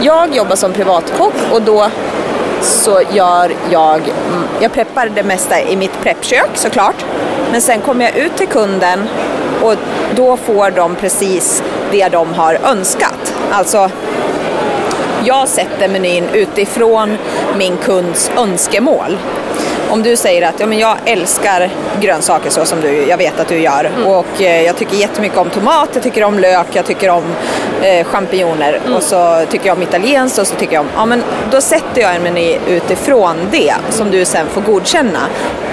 Jag 0.01 0.35
jobbar 0.35 0.55
som 0.55 0.73
privatkock 0.73 1.33
och 1.51 1.61
då 1.61 1.89
så 2.65 3.01
gör 3.11 3.51
jag, 3.71 3.99
mm, 3.99 4.43
jag 4.61 4.73
preppar 4.73 5.09
det 5.15 5.23
mesta 5.23 5.61
i 5.61 5.75
mitt 5.75 6.01
preppkök 6.03 6.49
såklart. 6.53 7.05
Men 7.51 7.61
sen 7.61 7.81
kommer 7.81 8.05
jag 8.05 8.17
ut 8.17 8.37
till 8.37 8.47
kunden 8.47 9.07
och 9.61 9.75
då 10.15 10.37
får 10.37 10.71
de 10.71 10.95
precis 10.95 11.63
det 11.91 12.09
de 12.09 12.33
har 12.33 12.57
önskat. 12.63 13.33
Alltså, 13.51 13.89
jag 15.23 15.47
sätter 15.47 15.87
menyn 15.87 16.29
utifrån 16.33 17.17
min 17.57 17.77
kunds 17.77 18.31
önskemål 18.37 19.17
om 19.89 20.03
du 20.03 20.15
säger 20.15 20.47
att 20.47 20.59
ja, 20.59 20.65
men 20.65 20.79
jag 20.79 20.97
älskar 21.05 21.69
grönsaker 22.01 22.49
så 22.49 22.65
som 22.65 22.81
du, 22.81 23.07
jag 23.07 23.17
vet 23.17 23.39
att 23.39 23.47
du 23.47 23.59
gör 23.59 23.85
mm. 23.85 24.07
och 24.07 24.41
eh, 24.41 24.61
jag 24.61 24.77
tycker 24.77 24.95
jättemycket 24.95 25.37
om 25.37 25.49
tomat, 25.49 25.89
jag 25.93 26.03
tycker 26.03 26.23
om 26.23 26.39
lök, 26.39 26.67
jag 26.73 26.85
tycker 26.85 27.09
om 27.09 27.23
eh, 27.81 28.05
champinjoner 28.05 28.79
mm. 28.85 28.93
och 28.93 29.03
så 29.03 29.45
tycker 29.49 29.67
jag 29.67 29.77
om 29.77 29.83
italienskt 29.83 30.37
och 30.37 30.47
så 30.47 30.55
tycker 30.55 30.73
jag 30.73 30.81
om, 30.81 30.89
ja 30.95 31.05
men 31.05 31.23
då 31.51 31.61
sätter 31.61 32.01
jag 32.01 32.15
en 32.15 32.23
meny 32.23 32.57
utifrån 32.67 33.35
det 33.51 33.73
som 33.89 34.11
du 34.11 34.25
sen 34.25 34.47
får 34.47 34.61
godkänna. 34.61 35.19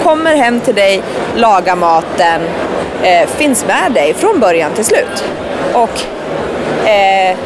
Kommer 0.03 0.35
hem 0.35 0.59
till 0.59 0.75
dig, 0.75 1.01
lagar 1.35 1.75
maten, 1.75 2.41
eh, 3.03 3.27
finns 3.27 3.65
med 3.65 3.91
dig 3.91 4.13
från 4.13 4.39
början 4.39 4.71
till 4.75 4.85
slut. 4.85 5.23
Och 5.73 5.99
eh, 6.87 7.37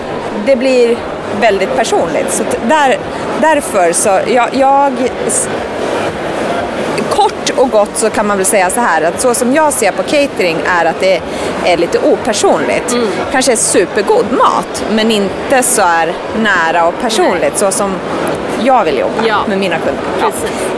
det 0.45 0.55
blir 0.55 0.97
väldigt 1.41 1.75
personligt. 1.75 2.31
Så 2.31 2.43
där, 2.67 2.97
därför 3.41 3.91
så, 3.91 4.19
jag, 4.27 4.49
jag 4.51 4.93
kort 7.09 7.49
och 7.57 7.71
gott 7.71 7.97
så 7.97 8.09
kan 8.09 8.27
man 8.27 8.37
väl 8.37 8.45
säga 8.45 8.69
så 8.69 8.79
här 8.79 9.01
att 9.01 9.21
så 9.21 9.33
som 9.33 9.53
jag 9.53 9.73
ser 9.73 9.91
på 9.91 10.03
catering 10.03 10.57
är 10.79 10.85
att 10.85 10.99
det 10.99 11.21
är 11.65 11.77
lite 11.77 11.99
opersonligt. 11.99 12.93
Mm. 12.93 13.07
Kanske 13.31 13.51
är 13.51 13.55
supergod 13.55 14.25
mat 14.31 14.85
men 14.91 15.11
inte 15.11 15.63
så 15.63 15.81
är 15.81 16.13
nära 16.37 16.87
och 16.87 16.93
personligt 17.01 17.41
Nej. 17.41 17.51
så 17.55 17.71
som 17.71 17.91
jag 18.63 18.85
vill 18.85 18.97
jobba 18.97 19.27
ja. 19.27 19.37
med 19.47 19.57
mina 19.57 19.75
kunder. 19.77 20.03
Ja, 20.21 20.27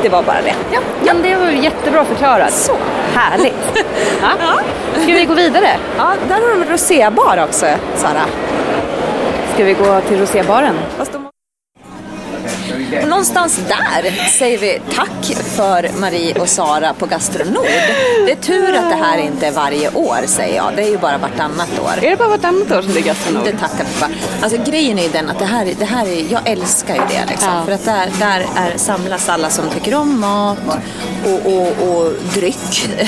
det 0.02 0.10
var 0.10 0.24
bara 0.24 0.42
det. 0.42 0.56
Ja, 0.72 0.80
ja. 1.04 1.14
Men 1.14 1.24
det 1.24 1.36
var 1.36 1.48
jättebra 1.50 2.06
förklarat. 2.06 2.54
Så. 2.54 2.74
Härligt. 3.14 3.74
ja. 4.22 4.60
Ska 4.94 5.14
vi 5.14 5.26
gå 5.26 5.34
vidare? 5.34 5.70
Ja, 5.98 6.14
där 6.28 6.36
har 6.36 6.60
de 6.60 6.72
rosébar 6.72 7.44
också, 7.44 7.66
Sara. 7.96 8.26
Ska 9.54 9.64
vi 9.64 9.74
gå 9.74 10.02
till 10.02 10.20
rosébaren? 10.20 10.76
Och 13.02 13.08
någonstans 13.10 13.60
där 13.68 14.30
säger 14.40 14.58
vi 14.58 14.82
tack 14.96 15.38
för 15.56 15.90
Marie 16.00 16.40
och 16.40 16.50
Sara 16.50 16.94
på 16.94 17.06
Gastronord. 17.06 17.66
Det 18.26 18.32
är 18.32 18.36
tur 18.36 18.74
att 18.76 18.90
det 18.90 18.96
här 19.06 19.18
inte 19.18 19.48
är 19.48 19.52
varje 19.52 19.90
år 19.90 20.18
säger 20.26 20.56
jag. 20.56 20.74
Det 20.76 20.82
är 20.84 20.90
ju 20.90 20.98
bara 20.98 21.18
vartannat 21.18 21.80
år. 21.80 22.06
Är 22.06 22.10
det 22.10 22.16
bara 22.18 22.28
vartannat 22.30 22.72
år 22.72 22.82
som 22.82 22.94
det 22.94 23.00
är 23.00 23.04
Gastronord? 23.04 23.46
Det 23.46 23.52
tackar 23.52 23.78
vi 23.86 23.86
för. 23.94 24.10
Alltså 24.42 24.72
grejen 24.72 25.00
är 25.00 25.04
ju 25.04 25.10
den 25.10 25.30
att 25.30 25.40
det 25.40 25.46
här, 25.46 25.74
det 25.80 25.86
här 25.86 26.06
är, 26.06 26.32
jag 26.32 26.42
älskar 26.50 26.96
ju 26.96 27.02
det 27.10 27.26
liksom. 27.30 27.54
Ja. 27.54 27.64
För 27.66 27.72
att 27.72 27.86
där, 27.86 28.10
där 28.20 28.46
är, 28.56 28.78
samlas 28.78 29.30
alla 29.30 29.50
som 29.50 29.70
tycker 29.70 29.96
om 29.96 30.20
mat 30.20 30.58
och, 31.26 31.54
och, 31.54 31.68
och 31.98 32.14
dryck. 32.34 32.90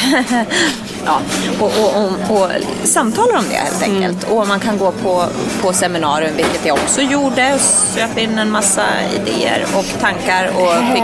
Ja, 1.06 1.20
och, 1.60 1.72
och, 1.80 2.04
och, 2.30 2.42
och 2.42 2.50
samtalar 2.84 3.38
om 3.38 3.44
det 3.50 3.56
helt 3.56 3.86
Mm. 3.88 3.96
enkelt. 4.04 4.32
Och 4.32 4.48
man 4.48 4.60
kan 4.60 4.78
gå 4.78 4.92
på, 4.92 5.25
på 5.62 5.74
seminarium, 5.74 6.36
vilket 6.38 6.66
jag 6.66 6.74
också 6.78 7.01
gjorde, 7.01 7.54
och 7.54 7.60
söp 7.62 8.18
in 8.18 8.38
en 8.38 8.51
massa 8.51 8.84
idéer 9.16 9.61
och 9.77 10.01
tankar. 10.01 10.51
Och 10.56 10.74
fick, 10.94 11.03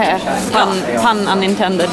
ja, 0.52 0.64
Pun, 0.64 1.02
pun 1.02 1.28
unintended. 1.28 1.88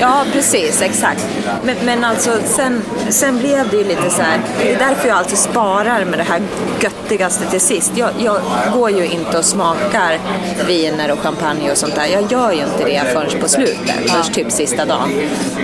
ja, 0.00 0.24
precis, 0.32 0.82
exakt. 0.82 1.26
Men, 1.62 1.76
men 1.84 2.04
alltså 2.04 2.30
sen, 2.44 2.82
sen 3.08 3.38
blev 3.38 3.68
det 3.70 3.76
ju 3.76 3.84
lite 3.84 4.10
så 4.10 4.22
här, 4.22 4.40
det 4.62 4.72
är 4.74 4.78
därför 4.78 5.08
jag 5.08 5.16
alltid 5.18 5.38
sparar 5.38 6.04
med 6.04 6.18
det 6.18 6.22
här 6.22 6.42
göttigaste 6.80 7.46
till 7.50 7.60
sist. 7.60 7.92
Jag, 7.94 8.10
jag 8.18 8.40
går 8.74 8.90
ju 8.90 9.06
inte 9.06 9.38
och 9.38 9.44
smakar 9.44 10.18
viner 10.66 11.12
och 11.12 11.18
champagne 11.18 11.70
och 11.70 11.76
sånt 11.78 11.94
där. 11.94 12.06
Jag 12.06 12.32
gör 12.32 12.52
ju 12.52 12.58
inte 12.62 12.84
det 12.84 13.12
förrän 13.12 13.40
på 13.40 13.48
slutet, 13.48 14.10
först 14.10 14.34
typ 14.34 14.52
sista 14.52 14.84
dagen. 14.84 15.10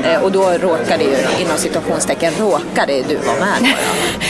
Eh, 0.04 0.22
och 0.22 0.32
då 0.32 0.50
råkade 0.50 1.04
ju, 1.04 1.16
inom 1.40 1.56
situationstecken, 1.56 2.32
råkade 2.38 3.02
du 3.08 3.16
vara 3.16 3.36
med. 3.38 3.58
ja. 3.62 3.68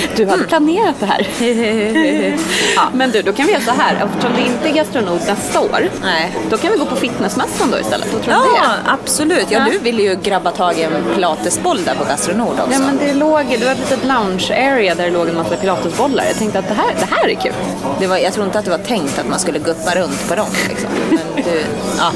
Du 0.16 0.26
hade 0.26 0.44
planerat 0.44 0.94
det 1.00 1.06
här. 1.06 1.26
ja, 2.76 2.82
men 2.94 3.10
du, 3.10 3.22
då 3.22 3.32
kan 3.32 3.46
vi 3.46 3.52
göra 3.52 3.62
så 3.62 3.70
här. 3.70 4.04
Eftersom 4.06 4.32
det 4.36 4.40
inte 4.42 4.68
är 4.68 4.72
gastronod 4.72 5.20
nästa 5.26 5.60
år. 5.60 5.90
Nej. 6.02 6.13
Då 6.50 6.56
kan 6.56 6.72
vi 6.72 6.78
gå 6.78 6.86
på 6.86 6.96
fitnessmässan 6.96 7.70
då 7.70 7.78
istället. 7.78 8.10
Tror 8.10 8.22
Ja, 8.28 8.34
det? 8.42 8.90
absolut. 8.90 9.46
Ja, 9.50 9.58
Ja. 9.58 9.72
du 9.72 9.78
ville 9.78 10.02
ju 10.02 10.16
grabba 10.22 10.50
tag 10.50 10.78
i 10.78 10.82
en 10.82 10.92
pilatesboll 11.14 11.84
där 11.84 11.94
på 11.94 12.04
Gastronord 12.04 12.60
också. 12.60 12.72
Ja, 12.72 12.78
men 12.78 12.96
det 12.98 13.14
låg, 13.14 13.56
det 13.58 13.64
var 13.64 13.72
ett 13.72 13.78
litet 13.78 14.04
lounge 14.04 14.50
area 14.72 14.94
där 14.94 15.04
det 15.04 15.10
låg 15.10 15.28
en 15.28 15.34
massa 15.34 15.56
pilatesbollar. 15.56 16.24
Jag 16.24 16.36
tänkte 16.38 16.58
att 16.58 16.68
det 16.68 16.74
här, 16.74 16.94
det 17.00 17.14
här 17.14 17.28
är 17.28 17.34
kul. 17.34 17.52
Det 18.00 18.06
var, 18.06 18.16
jag 18.18 18.32
tror 18.32 18.46
inte 18.46 18.58
att 18.58 18.64
det 18.64 18.70
var 18.70 18.78
tänkt 18.78 19.18
att 19.18 19.28
man 19.28 19.38
skulle 19.38 19.58
guppa 19.58 19.94
runt 19.94 20.28
på 20.28 20.34
dem. 20.34 20.46
Liksom. 20.68 20.88
Men 21.10 21.44
du, 21.44 21.60
ja. 21.98 22.12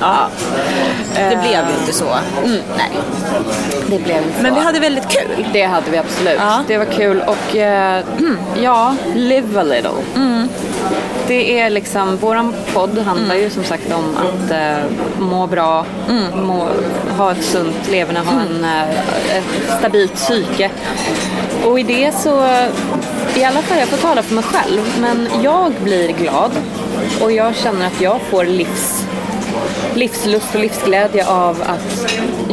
Ja. 0.00 0.28
Det 1.14 1.36
blev 1.36 1.50
ju 1.68 1.80
inte 1.80 1.92
så. 1.92 2.04
Mm, 2.44 2.60
Nej. 2.76 2.90
Det 3.90 3.98
blev 4.04 4.16
inte 4.16 4.42
Men 4.42 4.54
vi 4.54 4.60
hade 4.60 4.80
väldigt 4.80 5.08
kul. 5.08 5.46
Det 5.52 5.62
hade 5.62 5.90
vi 5.90 5.98
absolut. 5.98 6.36
Ja. 6.38 6.62
Det 6.66 6.78
var 6.78 6.84
kul 6.84 7.22
och 7.26 7.56
eh, 7.56 8.04
ja, 8.62 8.94
live 9.14 9.60
a 9.60 9.62
little. 9.62 9.90
Det 11.28 11.60
är 11.60 11.70
liksom, 11.70 12.16
våran 12.16 12.54
podd 12.74 12.98
handlar 12.98 13.34
ju 13.34 13.50
som 13.50 13.64
sagt 13.64 13.92
om 13.92 14.16
att 14.16 14.50
eh, 14.50 14.90
må 15.18 15.46
bra, 15.46 15.86
må, 16.34 16.68
ha 17.16 17.32
ett 17.32 17.44
sunt 17.44 17.90
leverne, 17.90 18.18
ha 18.18 18.40
en, 18.40 18.64
eh, 18.64 19.36
ett 19.36 19.78
stabilt 19.78 20.14
psyke. 20.14 20.70
Och 21.64 21.80
i 21.80 21.82
det 21.82 22.12
så, 22.14 22.46
i 23.36 23.44
alla 23.44 23.62
fall 23.62 23.78
jag 23.78 23.88
får 23.88 23.96
tala 23.96 24.22
för 24.22 24.34
mig 24.34 24.44
själv, 24.44 24.80
men 25.00 25.28
jag 25.42 25.72
blir 25.84 26.08
glad 26.08 26.50
och 27.22 27.32
jag 27.32 27.56
känner 27.56 27.86
att 27.86 28.00
jag 28.00 28.20
får 28.20 28.44
livs 28.44 29.04
livslust 29.94 30.54
och 30.54 30.60
livsglädje 30.60 31.26
av 31.26 31.62
att 31.66 32.12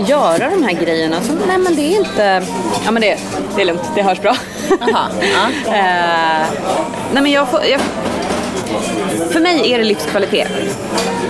göra 0.09 0.49
de 0.49 0.63
här 0.63 0.73
grejerna. 0.73 1.21
Så, 1.21 1.33
nej 1.47 1.57
men 1.57 1.75
det 1.75 1.81
är 1.81 1.97
inte... 1.99 2.43
Ja 2.85 2.91
men 2.91 3.01
det, 3.01 3.19
det 3.55 3.61
är 3.61 3.65
lugnt, 3.65 3.91
det 3.95 4.03
hörs 4.03 4.21
bra. 4.21 4.35
Jaha, 4.79 5.07
ja. 5.21 5.71
Eh, 5.75 6.47
nej 7.13 7.23
men 7.23 7.31
jag 7.31 7.49
får... 7.49 7.63
Jag, 7.65 7.81
för 9.31 9.39
mig 9.39 9.73
är 9.73 9.77
det 9.77 9.83
livskvalitet 9.83 10.51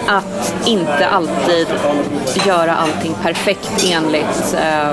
att 0.08 0.54
inte 0.66 1.08
alltid 1.08 1.68
göra 2.46 2.76
allting 2.76 3.16
perfekt 3.24 3.86
enligt 3.92 4.56
eh, 4.62 4.92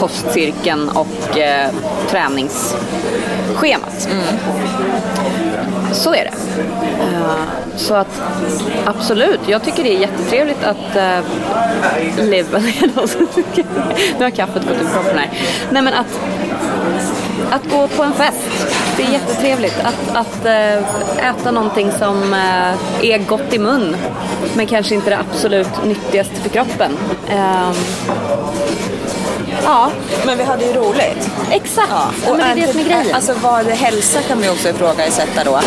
kostcirkeln 0.00 0.88
och 0.88 1.38
eh, 1.38 1.70
träningsschemat. 2.10 4.08
Så 5.92 6.14
är 6.14 6.24
det. 6.24 6.34
Eh, 7.02 7.34
så 7.76 7.94
att 7.94 8.22
absolut, 8.84 9.40
jag 9.46 9.62
tycker 9.62 9.82
det 9.82 9.96
är 9.96 10.00
jättetrevligt 10.00 10.64
att 10.64 10.96
uh, 10.96 11.18
leva... 12.24 12.58
Nu 14.18 14.24
har 14.24 14.30
kaffet 14.30 14.62
gått 14.68 14.82
ur 14.82 14.92
kroppen 14.92 15.18
här. 15.18 15.30
Nej 15.70 15.82
men 15.82 15.94
att, 15.94 16.20
att 17.50 17.70
gå 17.70 17.88
på 17.88 18.02
en 18.02 18.12
fest, 18.12 18.76
är 19.08 19.12
jättetrevligt. 19.12 19.76
Att, 19.84 20.16
att 20.16 20.44
eh, 20.46 21.28
äta 21.30 21.50
någonting 21.50 21.92
som 21.98 22.34
eh, 22.34 23.10
är 23.10 23.18
gott 23.18 23.52
i 23.52 23.58
mun 23.58 23.96
men 24.56 24.66
kanske 24.66 24.94
inte 24.94 25.10
det 25.10 25.18
absolut 25.18 25.84
nyttigaste 25.84 26.34
för 26.34 26.48
kroppen. 26.48 26.92
Ehm, 27.28 27.74
ja, 29.64 29.90
Men 30.26 30.38
vi 30.38 30.44
hade 30.44 30.64
ju 30.64 30.72
roligt. 30.72 31.30
exakt. 31.50 31.88
Ja, 31.90 32.06
och 32.30 32.36
men 32.38 32.56
det 32.56 32.62
är 32.62 32.66
det 32.66 32.72
som 32.72 32.80
är 32.80 32.84
grejen. 32.84 33.14
Alltså 33.14 33.34
vad 33.42 33.66
hälsa 33.66 34.20
kan 34.22 34.40
vi 34.40 34.48
också 34.50 34.68
ifrågasätta 34.68 35.44
då. 35.44 35.60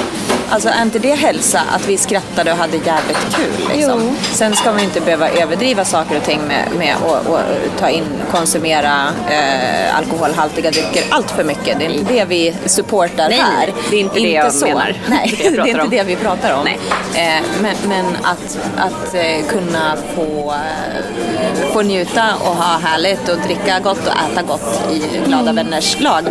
Alltså 0.49 0.69
är 0.69 0.81
inte 0.81 0.99
det 0.99 1.15
hälsa 1.15 1.61
att 1.75 1.87
vi 1.87 1.97
skrattade 1.97 2.51
och 2.51 2.57
hade 2.57 2.77
jävligt 2.77 3.35
kul? 3.35 3.67
Liksom? 3.75 4.01
Jo. 4.03 4.15
Sen 4.31 4.55
ska 4.55 4.71
man 4.71 4.81
inte 4.81 5.01
behöva 5.01 5.29
överdriva 5.29 5.85
saker 5.85 6.17
och 6.17 6.23
ting 6.23 6.41
med, 6.47 6.67
med 6.77 6.95
att 6.95 7.27
och 7.27 7.39
ta 7.79 7.89
in, 7.89 8.03
konsumera 8.31 9.07
eh, 9.29 9.97
alkoholhaltiga 9.97 10.71
drycker 10.71 11.03
allt 11.09 11.31
för 11.31 11.43
mycket. 11.43 11.79
Det 11.79 11.85
är 11.85 11.89
inte 11.89 12.13
det 12.13 12.25
vi 12.25 12.55
supportar 12.65 13.29
Nej, 13.29 13.39
här. 13.39 13.73
det 13.89 13.95
är 13.95 13.99
inte 13.99 14.19
det 14.19 14.31
jag 14.31 14.53
så. 14.53 14.65
menar. 14.65 14.93
Nej, 15.07 15.35
Det 15.37 15.47
är 15.47 15.67
inte 15.67 15.81
om. 15.81 15.89
det 15.89 16.03
vi 16.03 16.15
pratar 16.15 16.53
om. 16.53 16.67
Eh, 16.67 17.43
men 17.61 17.75
men 17.87 18.05
att, 18.23 18.57
att 18.77 19.13
eh, 19.15 19.45
kunna 19.47 19.95
få, 20.15 20.51
eh, 20.53 21.71
få 21.73 21.81
njuta 21.81 22.35
och 22.39 22.55
ha 22.55 22.77
härligt 22.79 23.29
och 23.29 23.37
dricka 23.37 23.79
gott 23.79 24.07
och 24.07 24.13
äta 24.31 24.41
gott 24.41 24.81
i 24.91 24.99
glada 25.27 25.47
Mm. 25.47 25.55
vänners 25.55 25.99
lag. 25.99 26.23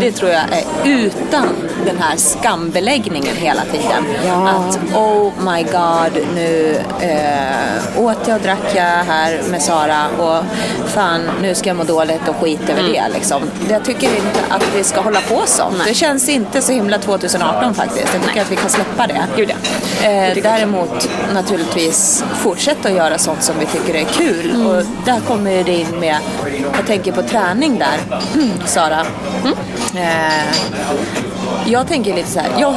Det 0.00 0.12
tror 0.12 0.30
jag 0.30 0.40
är 0.42 0.64
utan 0.84 1.46
den 1.84 1.98
här 1.98 2.16
skambeläggningen 2.16 3.36
hela 3.36 3.62
tiden. 3.64 4.04
Ja. 4.26 4.48
Att 4.48 4.78
oh 4.94 5.32
my 5.44 5.62
god, 5.62 6.26
nu 6.34 6.76
eh, 7.00 8.04
åt 8.04 8.28
jag 8.28 8.36
och 8.36 8.42
drack 8.42 8.74
jag 8.74 8.82
här 8.82 9.40
med 9.50 9.62
Sara 9.62 10.08
och 10.18 10.44
fan 10.86 11.20
nu 11.42 11.54
ska 11.54 11.70
jag 11.70 11.76
må 11.76 11.84
dåligt 11.84 12.28
och 12.28 12.36
skit 12.36 12.68
över 12.68 12.82
det. 12.82 13.08
Liksom. 13.14 13.42
Jag 13.70 13.84
tycker 13.84 14.06
inte 14.06 14.40
att 14.48 14.64
vi 14.76 14.84
ska 14.84 15.00
hålla 15.00 15.20
på 15.20 15.42
så. 15.46 15.62
Mm. 15.62 15.78
Nej. 15.78 15.86
Det 15.88 15.94
känns 15.94 16.28
inte 16.28 16.62
så 16.62 16.72
himla 16.72 16.98
2018 16.98 17.74
faktiskt. 17.74 18.14
Jag 18.14 18.22
tycker 18.22 18.40
att 18.40 18.52
vi 18.52 18.56
kan 18.56 18.70
släppa 18.70 19.06
det. 19.06 19.26
Gud, 19.36 19.50
ja. 19.50 20.08
Eh, 20.08 20.42
däremot 20.42 21.08
naturligtvis 21.34 22.24
fortsätta 22.34 22.88
att 22.88 22.94
göra 22.94 23.18
sånt 23.18 23.42
som 23.42 23.54
vi 23.58 23.66
tycker 23.66 23.94
är 23.94 24.04
kul. 24.04 24.50
Mm. 24.50 24.66
Och 24.66 24.82
där 25.04 25.20
kommer 25.20 25.64
det 25.64 25.74
in 25.74 26.00
med, 26.00 26.16
jag 26.76 26.86
tänker 26.86 27.12
på 27.12 27.22
träning 27.22 27.78
där, 27.78 28.20
Sara. 28.66 29.06
Mm. 29.44 29.54
Eh, 29.94 31.29
jag 31.66 31.88
tänker 31.88 32.14
lite 32.14 32.30
så 32.30 32.38
här, 32.38 32.50
jag 32.60 32.72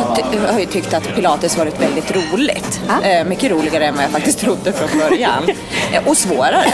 har 0.54 0.60
ju 0.60 0.66
tyckt 0.66 0.94
att 0.94 1.16
pilates 1.16 1.58
varit 1.58 1.82
väldigt 1.82 2.12
roligt. 2.12 2.82
Ja. 2.88 3.08
Eh, 3.08 3.26
mycket 3.26 3.52
roligare 3.52 3.86
än 3.86 3.96
vad 3.96 4.04
jag 4.04 4.12
faktiskt 4.12 4.40
trodde 4.40 4.74
från 4.74 5.00
början. 5.00 5.44
eh, 5.94 6.08
och 6.08 6.18
svårare. 6.18 6.66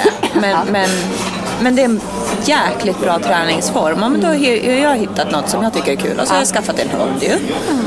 Men, 0.42 0.68
men, 0.72 0.90
men 1.62 1.76
det 1.76 1.82
är 1.82 1.86
en 1.86 2.02
jäkligt 2.46 3.00
bra 3.02 3.20
träningsform. 3.20 3.98
Ja, 4.02 4.10
men 4.10 4.22
då 4.22 4.28
har 4.28 4.36
jag 4.82 4.98
hittat 4.98 5.32
något 5.32 5.50
som 5.50 5.64
jag 5.64 5.74
tycker 5.74 5.92
är 5.92 5.96
kul. 5.96 6.20
Och 6.20 6.28
så 6.28 6.34
har 6.34 6.40
jag 6.40 6.48
skaffat 6.48 6.80
en 6.80 6.90
hund 6.90 7.24
ju, 7.24 7.38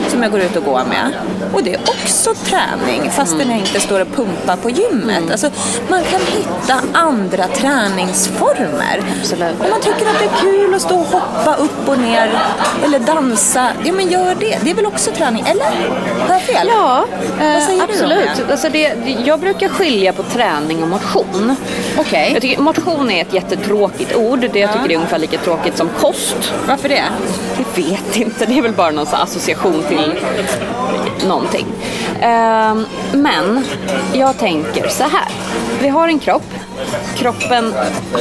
som 0.09 0.23
jag 0.23 0.33
går 0.33 0.41
ut 0.41 0.57
och 0.57 0.65
går 0.65 0.83
med. 0.89 1.13
Och 1.53 1.63
det 1.63 1.75
är 1.75 1.81
också 1.81 2.35
träning, 2.35 3.11
fastän 3.11 3.51
jag 3.51 3.59
inte 3.59 3.81
står 3.81 4.01
och 4.01 4.17
pumpar 4.17 4.57
på 4.57 4.71
gymmet. 4.71 5.31
Alltså, 5.31 5.51
man 5.89 6.03
kan 6.05 6.21
hitta 6.21 6.81
andra 6.99 7.47
träningsformer. 7.47 9.03
Absolut. 9.21 9.61
Om 9.61 9.71
man 9.71 9.81
tycker 9.81 10.07
att 10.07 10.19
det 10.19 10.25
är 10.25 10.41
kul 10.41 10.75
att 10.75 10.83
stå 10.83 10.99
och 10.99 11.07
hoppa 11.07 11.55
upp 11.55 11.89
och 11.89 11.99
ner 11.99 12.39
eller 12.85 12.99
dansa, 12.99 13.69
ja 13.85 13.93
men 13.93 14.09
gör 14.09 14.35
det. 14.35 14.59
Det 14.65 14.71
är 14.71 14.75
väl 14.75 14.87
också 14.87 15.11
träning, 15.11 15.45
eller? 15.47 15.65
Har 16.29 16.35
jag 16.35 16.43
fel? 16.43 16.67
Ja, 16.71 17.05
eh, 17.41 17.53
Vad 17.55 17.63
säger 17.63 17.79
du 17.79 17.85
om 17.85 17.91
absolut. 17.91 18.47
det? 18.47 18.53
Alltså 18.53 18.69
det, 18.69 18.95
jag 19.25 19.41
brukar 19.41 19.69
skilja 19.69 20.13
på 20.13 20.23
träning 20.23 20.83
och 20.83 20.89
motion. 20.89 21.57
Okej. 21.99 22.31
Jag 22.33 22.43
tycker 22.43 22.63
motion 22.63 23.11
är 23.11 23.23
ett 23.23 23.33
jättetråkigt 23.63 24.17
ord. 24.17 24.41
Det 24.53 24.59
jag 24.59 24.73
tycker 24.73 24.91
är 24.91 24.97
ungefär 24.97 25.19
lika 25.19 25.39
tråkigt 25.39 25.77
som 25.77 25.89
kost. 25.89 26.53
Varför 26.69 26.89
det? 26.89 27.05
Jag 27.57 27.85
vet 27.85 28.17
inte, 28.17 28.47
det 28.47 28.59
är 28.59 28.63
väl 28.63 28.73
bara 28.73 28.91
någon 28.91 29.07
association 29.13 29.85
till 29.89 30.15
någonting. 31.27 31.67
Ehm, 32.21 32.87
men 33.13 33.65
jag 34.13 34.39
tänker 34.39 34.89
så 34.89 35.05
här. 35.05 35.29
Vi 35.83 35.89
har 35.89 36.09
en 36.09 36.19
kropp. 36.19 36.43
Kroppen 37.17 37.75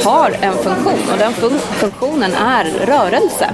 har 0.04 0.36
en 0.40 0.52
funktion 0.54 0.98
och 1.12 1.18
den 1.18 1.32
fun- 1.32 1.58
funktionen 1.58 2.34
är 2.34 2.64
rörelse. 2.86 3.50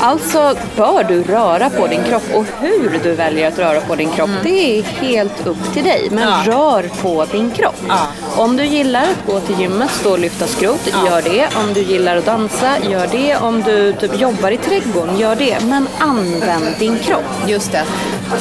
Alltså 0.00 0.54
bör 0.76 1.04
du 1.04 1.22
röra 1.22 1.70
på 1.70 1.86
din 1.86 2.04
kropp 2.04 2.22
och 2.34 2.44
hur 2.60 3.00
du 3.02 3.12
väljer 3.14 3.48
att 3.48 3.58
röra 3.58 3.80
på 3.80 3.94
din 3.94 4.10
kropp 4.10 4.30
det 4.42 4.78
är 4.78 4.82
helt 4.82 5.46
upp 5.46 5.72
till 5.72 5.84
dig. 5.84 6.08
Men 6.10 6.28
Ja. 6.28 6.52
rör 6.52 6.90
på 7.02 7.24
din 7.32 7.50
kropp. 7.50 7.76
Ja. 7.88 7.98
Om 8.36 8.56
du 8.56 8.64
gillar 8.64 9.02
att 9.02 9.26
gå 9.32 9.40
till 9.40 9.60
gymmet, 9.60 9.90
stå 9.90 10.10
och 10.12 10.18
lyfta 10.18 10.46
skrot, 10.46 10.88
gör 11.06 11.22
det. 11.22 11.48
Om 11.56 11.72
du 11.74 11.80
gillar 11.82 12.16
att 12.16 12.26
dansa, 12.26 12.70
gör 12.90 13.06
det. 13.12 13.36
Om 13.36 13.62
du 13.62 13.92
typ 13.92 14.20
jobbar 14.20 14.50
i 14.50 14.56
trädgården, 14.56 15.18
gör 15.18 15.36
det. 15.36 15.58
Men 15.64 15.88
använd 15.98 16.66
din 16.78 16.98
kropp. 16.98 17.24
Just 17.46 17.72
det. 17.72 17.84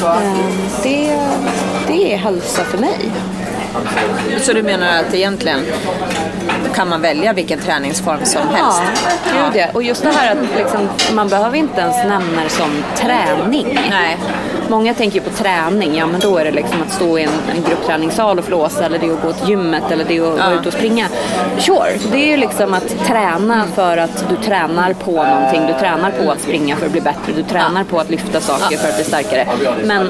Ehm, 0.05 0.38
Det, 0.84 1.19
det 1.88 2.13
är 2.13 2.17
hälsa 2.17 2.63
för 2.63 2.77
mig. 2.77 3.12
Så 4.42 4.54
du 4.54 4.64
menar 4.64 5.00
att 5.00 5.14
egentligen 5.14 5.60
kan 6.76 6.90
man 6.90 7.02
välja 7.02 7.34
vilken 7.34 7.60
träningsform 7.60 8.26
som 8.26 8.42
helst? 8.50 8.82
Ja, 9.26 9.46
gud 9.46 9.62
ja. 9.62 9.68
Och 9.74 9.84
just 9.84 10.04
det 10.04 10.12
här 10.12 10.32
att 10.32 10.58
liksom, 10.58 10.90
man 11.16 11.30
behöver 11.30 11.58
inte 11.58 11.82
ens 11.82 11.98
nämna 11.98 12.44
det 12.44 12.50
som 12.50 12.84
träning. 12.96 13.80
Nej. 13.90 14.18
Många 14.70 14.94
tänker 14.94 15.20
ju 15.20 15.26
på 15.26 15.30
träning, 15.30 15.96
ja 15.96 16.08
men 16.08 16.20
då 16.20 16.38
är 16.38 16.46
det 16.46 16.52
liksom 16.52 16.82
att 16.82 16.92
stå 16.94 17.18
i 17.18 17.24
en, 17.24 17.30
en 17.56 17.64
gruppträningssal 17.70 18.40
och 18.40 18.46
flåsa 18.46 18.86
eller 18.86 19.00
det 19.00 19.06
är 19.06 19.14
att 19.14 19.22
gå 19.22 19.34
till 19.34 19.50
gymmet 19.50 19.92
eller 19.92 20.06
det 20.06 20.18
är 20.18 20.34
att 20.34 20.40
vara 20.40 20.54
ute 20.54 20.68
och 20.68 20.74
springa. 20.74 21.08
Sure, 21.58 21.98
det 22.12 22.18
är 22.18 22.28
ju 22.28 22.38
liksom 22.38 22.74
att 22.74 23.06
träna 23.06 23.66
för 23.76 23.98
att 23.98 24.26
du 24.30 24.36
tränar 24.36 24.94
på 24.94 25.24
någonting. 25.24 25.68
Du 25.68 25.74
tränar 25.74 26.12
på 26.12 26.32
att 26.32 26.42
springa 26.42 26.76
för 26.76 26.86
att 26.86 26.92
bli 26.92 27.02
bättre. 27.02 27.34
Du 27.36 27.44
tränar 27.44 27.84
på 27.84 28.00
att 28.00 28.10
lyfta 28.10 28.40
saker 28.40 28.78
för 28.78 28.90
att 28.90 28.96
bli 28.96 29.04
starkare. 29.04 29.48
Men 29.84 30.08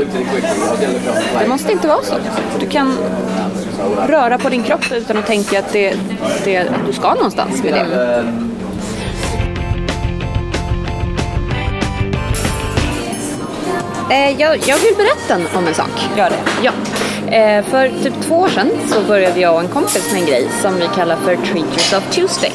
det 1.41 1.47
måste 1.47 1.71
inte 1.71 1.87
vara 1.87 2.03
så. 2.03 2.15
Du 2.59 2.65
kan 2.65 2.97
röra 4.07 4.37
på 4.37 4.49
din 4.49 4.63
kropp 4.63 4.91
utan 4.91 5.17
att 5.17 5.25
tänka 5.25 5.59
att, 5.59 5.73
det, 5.73 5.95
det, 6.43 6.57
att 6.57 6.67
du 6.87 6.93
ska 6.93 7.13
någonstans 7.13 7.63
med 7.63 7.73
det. 7.73 8.23
Eh, 14.11 14.41
jag, 14.41 14.57
jag 14.57 14.77
vill 14.77 14.95
berätta 14.95 15.57
om 15.57 15.67
en 15.67 15.73
sak. 15.73 16.09
Gör 16.17 16.29
det. 16.29 16.39
Ja. 16.61 16.71
Eh, 17.31 17.65
för 17.65 18.03
typ 18.03 18.13
två 18.21 18.35
år 18.35 18.49
sedan 18.49 18.71
så 18.87 19.01
började 19.01 19.39
jag 19.39 19.53
och 19.53 19.59
en 19.59 19.67
kompis 19.67 20.11
med 20.11 20.21
en 20.21 20.27
grej 20.27 20.49
som 20.61 20.75
vi 20.75 20.87
kallar 20.95 21.15
för 21.15 21.35
Treat 21.35 21.67
Yourself 21.67 22.03
Tuesday. 22.11 22.51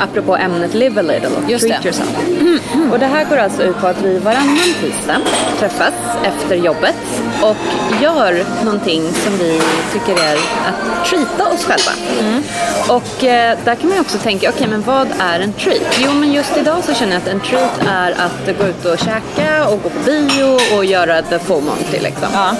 Apropå 0.00 0.36
ämnet 0.36 0.74
Live 0.74 1.00
a 1.00 1.02
little 1.02 1.28
och 1.28 1.50
Just 1.50 1.66
Treat 1.66 1.82
det. 1.82 1.88
Yourself. 1.88 2.28
Mm. 2.28 2.58
Mm. 2.74 2.92
Och 2.92 2.98
det 2.98 3.06
här 3.06 3.24
går 3.24 3.36
alltså 3.36 3.62
ut 3.62 3.80
på 3.80 3.86
att 3.86 4.02
vi 4.02 4.18
varannan 4.18 4.74
tisdag 4.80 5.20
träffas 5.58 5.94
efter 6.24 6.56
jobbet 6.56 6.96
och 7.42 7.56
gör 8.02 8.44
någonting 8.64 9.12
som 9.12 9.38
vi 9.38 9.60
tycker 9.92 10.22
är 10.22 10.36
att 10.36 11.06
treata 11.06 11.48
oss 11.48 11.64
själva. 11.64 11.92
Mm. 12.20 12.42
Och 12.88 13.24
eh, 13.24 13.58
där 13.64 13.74
kan 13.74 13.88
man 13.88 13.96
ju 13.96 14.00
också 14.00 14.18
tänka, 14.18 14.48
okej 14.48 14.58
okay, 14.58 14.70
men 14.70 14.82
vad 14.82 15.08
är 15.18 15.40
en 15.40 15.52
treat? 15.52 15.98
Jo 15.98 16.12
men 16.12 16.32
just 16.32 16.56
idag 16.56 16.84
så 16.84 16.94
känner 16.94 17.12
jag 17.12 17.22
att 17.22 17.28
en 17.28 17.40
treat 17.40 17.80
är 17.88 18.12
att 18.12 18.58
gå 18.58 18.64
ut 18.64 18.84
och 18.84 18.98
käka 18.98 19.68
och 19.68 19.82
gå 19.82 19.88
på 19.88 19.98
bio 20.04 20.76
och 20.76 20.84
göra 20.84 21.22
the 21.22 21.38
full 21.38 21.62
monty 21.62 21.98
liksom. 22.00 22.28
Ja. 22.32 22.56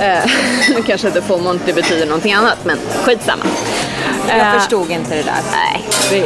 Eh, 0.00 0.30
nu 0.74 0.82
kanske 0.82 1.06
inte 1.06 1.22
full 1.22 1.42
monty 1.42 1.72
betyder 1.72 2.06
någonting 2.06 2.32
annat 2.32 2.58
men 2.64 2.78
skitsamma. 3.04 3.44
Jag 4.28 4.38
eh, 4.38 4.52
förstod 4.52 4.90
inte 4.90 5.14
det 5.14 5.22
där. 5.22 5.40
Nej, 5.52 5.88
vi, 6.10 6.24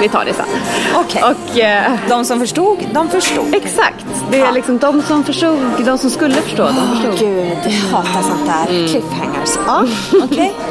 vi 0.00 0.08
tar 0.08 0.24
det 0.24 0.34
sen. 0.34 0.46
Okej. 0.94 1.22
Okay. 1.24 1.92
uh, 1.92 1.98
de 2.08 2.24
som 2.24 2.40
förstod, 2.40 2.78
de 2.92 3.08
förstod. 3.08 3.54
Exakt. 3.54 4.06
Det 4.30 4.40
är 4.40 4.44
ja. 4.44 4.50
liksom 4.50 4.78
de 4.78 5.02
som 5.02 5.24
förstod, 5.24 5.58
de 5.84 5.98
som 5.98 6.10
skulle 6.10 6.34
förstå, 6.34 6.62
oh, 6.62 6.74
de 6.74 6.96
förstod. 6.96 7.28
Gud, 7.28 7.58
jag 7.64 7.96
hatar 7.96 8.22
sånt 8.22 8.46
där. 8.46 8.74
Mm. 8.74 8.88
Cliffhangers. 8.88 9.58
Ja, 9.66 9.84
okej. 10.24 10.54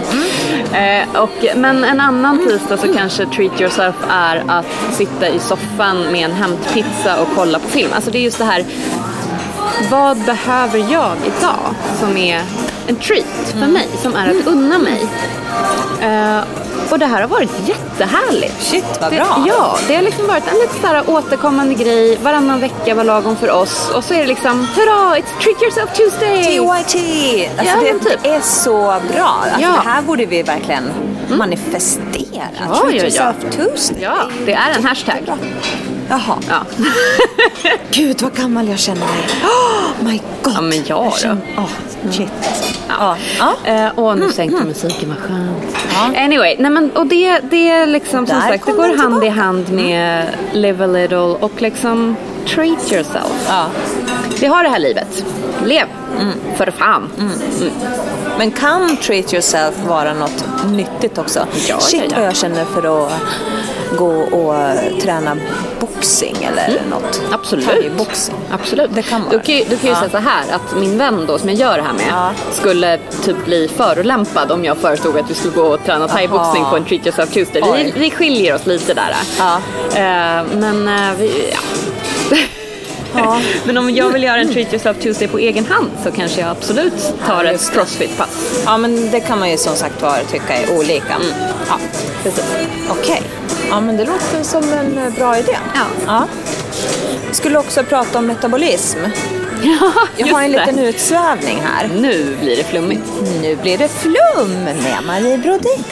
Okay. 1.16 1.50
Mm. 1.50 1.62
men 1.62 1.84
en 1.84 2.02
annan 2.02 2.48
tisdag 2.48 2.78
så 2.78 2.94
kanske 2.94 3.26
treat 3.26 3.62
yourself 3.62 3.96
är 4.10 4.44
att 4.48 4.66
sitta 4.92 5.30
i 5.30 5.40
soffan 5.40 6.12
med 6.12 6.26
en 6.26 6.32
hämtpizza 6.32 7.22
och 7.22 7.28
kolla 7.36 7.60
på 7.60 7.70
film. 7.70 7.90
Alltså 7.96 8.12
det 8.12 8.18
är 8.18 8.22
just 8.22 8.38
det 8.38 8.46
här 8.46 8.66
vad 9.92 10.18
behöver 10.18 10.80
jag 10.80 11.12
idag 11.26 11.76
som 12.00 12.18
är 12.18 12.42
en 12.88 12.96
treat 12.96 13.50
för 13.52 13.58
mm. 13.58 13.74
mig, 13.74 13.88
som 14.02 14.16
är 14.16 14.30
att 14.30 14.48
unna 14.48 14.78
mig. 14.78 15.08
Uh, 16.02 16.44
och 16.92 17.00
det 17.00 17.06
här 17.06 17.22
har 17.22 17.28
varit 17.28 17.52
jättehärligt. 17.68 18.64
Shit 18.64 18.86
vad 19.02 19.12
det, 19.12 19.16
bra. 19.16 19.46
Ja, 19.48 19.78
det 19.88 19.96
har 19.96 20.02
liksom 20.02 20.28
varit 20.28 20.48
en 20.48 20.60
lite 20.60 20.82
såhär 20.82 21.10
återkommande 21.10 21.74
grej. 21.74 22.18
Varannan 22.24 22.60
vecka 22.60 22.96
var 22.96 23.04
lagom 23.04 23.36
för 23.36 23.52
oss. 23.52 23.92
Och 23.96 24.04
så 24.04 24.14
är 24.14 24.20
det 24.20 24.28
liksom, 24.28 24.68
hurra, 24.76 25.18
it's 25.18 25.42
treat 25.44 25.62
yourself 25.62 25.94
Tuesday! 25.94 26.44
TYT! 26.44 27.50
Alltså 27.60 27.76
ja, 27.76 27.94
det, 27.94 28.00
typ. 28.00 28.24
det, 28.24 28.30
är 28.30 28.42
så 28.42 28.78
bra. 29.14 29.44
Alltså, 29.44 29.62
ja. 29.62 29.68
Det 29.84 29.90
här 29.90 30.02
borde 30.02 30.26
vi 30.26 30.44
verkligen 30.44 30.84
mm. 31.28 31.38
Manifestera. 32.36 32.68
Ja, 32.68 32.82
treat 32.82 32.96
ja, 32.96 33.02
yourself 33.02 33.56
Tuesday. 33.56 34.02
Ja, 34.02 34.18
det 34.46 34.54
är 34.54 34.76
en 34.78 34.86
hashtag. 34.86 35.22
Jaha. 36.10 36.38
Ja. 36.50 36.66
Gud 37.92 38.22
vad 38.22 38.34
gammal 38.34 38.68
jag 38.68 38.80
känner 38.80 39.02
mig. 39.02 39.26
Oh 39.44 40.04
my 40.06 40.22
god. 40.44 40.54
Ja 40.56 40.62
men 40.62 40.84
jag, 40.86 41.14
jag 41.24 41.38
då. 41.56 41.62
Oh, 41.62 42.12
shit. 42.12 42.30
Ja. 42.88 43.18
ja. 43.40 43.88
Uh, 43.88 44.00
och 44.00 44.16
nu 44.16 44.22
mm, 44.22 44.34
sänkte 44.34 44.58
mm. 44.58 44.68
musiken, 44.68 45.10
vad 45.10 45.18
skönt. 45.18 45.78
Ja. 45.94 46.24
Anyway, 46.24 46.56
nej 46.60 46.72
men 46.72 46.92
och 46.92 47.08
det, 47.08 47.40
det 47.40 47.70
är 47.70 47.86
liksom 47.86 48.28
som 48.28 48.42
sagt, 48.42 48.66
det 48.66 48.72
går 48.72 48.98
hand 48.98 49.24
i 49.24 49.28
hand 49.28 49.72
med 49.72 50.26
live 50.54 50.84
a 50.84 50.88
little 50.88 51.18
och 51.18 51.62
liksom 51.62 52.16
treat 52.48 52.92
yourself. 52.92 53.48
Ja. 53.48 53.68
Vi 54.40 54.48
har 54.48 54.64
det 54.64 54.70
här 54.70 54.80
livet. 54.80 55.26
Lev. 55.66 55.88
Mm. 56.20 56.34
För 56.56 56.72
fan. 56.72 57.12
Mm. 57.18 57.32
Mm. 57.62 57.74
Men 58.38 58.52
kan 58.52 58.98
treat 58.98 59.34
yourself 59.34 59.76
vara 59.88 60.14
något 60.14 60.46
nyttigt 60.66 61.18
också? 61.18 61.48
Ja, 61.68 61.80
Shit 61.80 62.02
ja, 62.02 62.08
ja. 62.10 62.16
vad 62.18 62.28
jag 62.28 62.36
känner 62.36 62.66
för 62.66 63.06
att 63.06 63.12
gå 63.98 64.12
och 64.12 64.56
träna 65.02 65.38
boxing 65.80 66.36
eller 66.52 66.78
mm. 66.78 66.90
något. 66.90 67.22
Absolut. 67.32 67.98
Boxing. 67.98 68.36
Absolut. 68.52 68.90
Det 68.94 69.02
kan 69.02 69.22
vara. 69.24 69.32
Du 69.32 69.40
kan 69.40 69.56
ju, 69.56 69.64
du 69.64 69.78
kan 69.78 69.86
ju 69.86 69.96
ja. 69.96 70.00
säga 70.00 70.10
så 70.10 70.18
här 70.18 70.44
att 70.52 70.80
min 70.80 70.98
vän 70.98 71.26
då 71.28 71.38
som 71.38 71.50
jag 71.50 71.58
gör 71.58 71.78
det 71.78 71.84
här 71.84 71.94
med 71.94 72.06
ja. 72.10 72.32
skulle 72.52 73.00
typ 73.24 73.46
bli 73.46 73.68
förolämpad 73.68 74.52
om 74.52 74.66
jag 74.66 74.78
föreslog 74.78 75.20
att 75.20 75.30
vi 75.30 75.34
skulle 75.34 75.54
gå 75.54 75.64
och 75.64 75.86
träna 75.86 76.08
thaiboxning 76.08 76.66
på 76.70 76.76
en 76.76 76.86
Treat 76.86 77.06
Yourself 77.06 77.34
Tuesday. 77.34 77.62
Vi, 77.76 77.94
vi 78.00 78.12
skiljer 78.12 78.56
oss 78.56 78.66
lite 78.66 78.94
där. 78.94 79.16
Ja. 79.40 79.56
Uh, 79.56 80.60
men 80.60 80.88
uh, 80.88 81.18
vi, 81.18 81.54
ja. 82.32 82.38
Ja. 83.18 83.42
Men 83.66 83.78
om 83.78 83.90
jag 83.90 84.10
vill 84.10 84.24
göra 84.24 84.38
en 84.38 84.54
Treat 84.54 84.74
Yourself 84.74 85.00
Tuesday 85.00 85.28
på 85.28 85.40
egen 85.40 85.66
hand 85.66 85.92
så 86.04 86.12
kanske 86.12 86.42
jag 86.42 86.50
absolut 86.50 87.14
tar 87.28 87.44
ja, 87.44 87.52
ett 87.52 87.72
crossfit-pass. 87.74 88.64
Ja, 88.66 88.78
men 88.78 89.12
det 89.12 89.20
kan 89.20 89.40
man 89.40 89.52
ju 89.52 89.58
som 89.58 89.76
sagt 89.76 90.02
var 90.02 90.20
tycka 90.32 90.54
är 90.54 90.78
olika. 90.78 91.14
Mm. 91.14 91.28
Ja, 91.70 91.80
precis. 92.24 92.46
Okej. 92.90 93.02
Okay. 93.02 93.22
Ja, 93.70 93.80
men 93.80 93.98
det 93.98 94.06
låter 94.06 94.44
som 94.44 94.64
en 94.74 94.98
eh, 94.98 95.14
bra 95.14 95.38
idé. 95.38 95.58
Ja. 95.76 95.86
ja. 96.06 96.28
Jag 97.28 97.36
skulle 97.36 97.60
också 97.60 97.84
prata 97.84 98.20
om 98.20 98.26
metabolism. 98.26 99.00
Ja, 99.64 99.92
jag 100.18 100.28
har 100.28 100.42
en 100.42 100.52
liten 100.52 100.80
utsvävning 100.80 101.62
här. 101.64 101.90
Nu 101.96 102.36
blir 102.42 102.56
det 102.58 102.64
flummigt. 102.64 103.12
Nu 103.42 103.56
blir 103.56 103.78
det 103.78 103.88
flum 103.88 104.64
med 104.64 105.04
Marie 105.08 105.38
Brodin. 105.38 105.84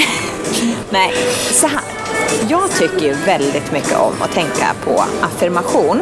Nej, 0.90 1.14
så 1.50 1.66
här. 1.66 2.01
Jag 2.48 2.70
tycker 2.70 3.06
ju 3.06 3.12
väldigt 3.12 3.72
mycket 3.72 3.98
om 3.98 4.12
att 4.20 4.32
tänka 4.32 4.66
på 4.84 5.04
affirmation 5.20 6.00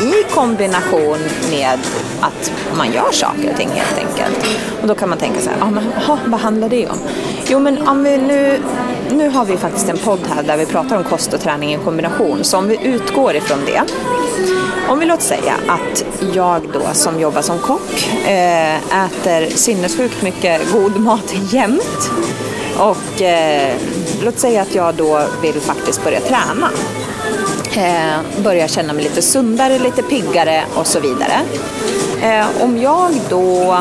i 0.00 0.32
kombination 0.34 1.18
med 1.50 1.78
att 2.20 2.52
man 2.76 2.92
gör 2.92 3.12
saker 3.12 3.50
och 3.50 3.56
ting 3.56 3.68
helt 3.68 3.98
enkelt. 3.98 4.46
Och 4.82 4.88
då 4.88 4.94
kan 4.94 5.08
man 5.08 5.18
tänka 5.18 5.40
så 5.40 5.50
här, 5.50 5.56
ah, 5.60 5.70
men, 5.70 5.92
aha, 5.96 6.18
vad 6.26 6.40
handlar 6.40 6.68
det 6.68 6.88
om? 6.88 6.98
Jo 7.46 7.58
men 7.58 7.88
om 7.88 8.02
vi 8.02 8.18
nu, 8.18 8.60
nu 9.10 9.28
har 9.28 9.44
vi 9.44 9.56
faktiskt 9.56 9.88
en 9.88 9.98
podd 9.98 10.20
här 10.34 10.42
där 10.42 10.56
vi 10.56 10.66
pratar 10.66 10.96
om 10.96 11.04
kost 11.04 11.32
och 11.32 11.40
träning 11.40 11.74
i 11.74 11.78
kombination. 11.78 12.44
Så 12.44 12.58
om 12.58 12.68
vi 12.68 12.78
utgår 12.82 13.36
ifrån 13.36 13.58
det. 13.66 13.82
Om 14.88 14.98
vi 14.98 15.06
låter 15.06 15.22
säga 15.22 15.54
att 15.66 16.04
jag 16.34 16.62
då 16.72 16.82
som 16.92 17.20
jobbar 17.20 17.42
som 17.42 17.58
kock 17.58 18.08
eh, 18.26 19.04
äter 19.04 19.56
sinnessjukt 19.56 20.22
mycket 20.22 20.72
god 20.72 21.00
mat 21.00 21.34
jämt 21.52 22.10
och 22.78 23.22
eh, 23.22 23.76
låt 24.22 24.38
säga 24.38 24.62
att 24.62 24.74
jag 24.74 24.94
då 24.94 25.22
vill 25.42 25.60
faktiskt 25.60 26.04
börja 26.04 26.20
träna. 26.20 26.70
Eh, 27.76 28.42
börja 28.42 28.68
känna 28.68 28.92
mig 28.92 29.04
lite 29.04 29.22
sundare, 29.22 29.78
lite 29.78 30.02
piggare 30.02 30.64
och 30.74 30.86
så 30.86 31.00
vidare. 31.00 31.40
Eh, 32.22 32.62
om 32.62 32.78
jag 32.78 33.10
då 33.28 33.72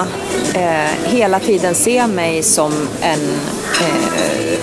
eh, 0.53 0.91
hela 1.05 1.39
tiden 1.39 1.75
ser 1.75 2.07
mig 2.07 2.43
som 2.43 2.71
en 3.01 3.19
eh, 3.81 4.59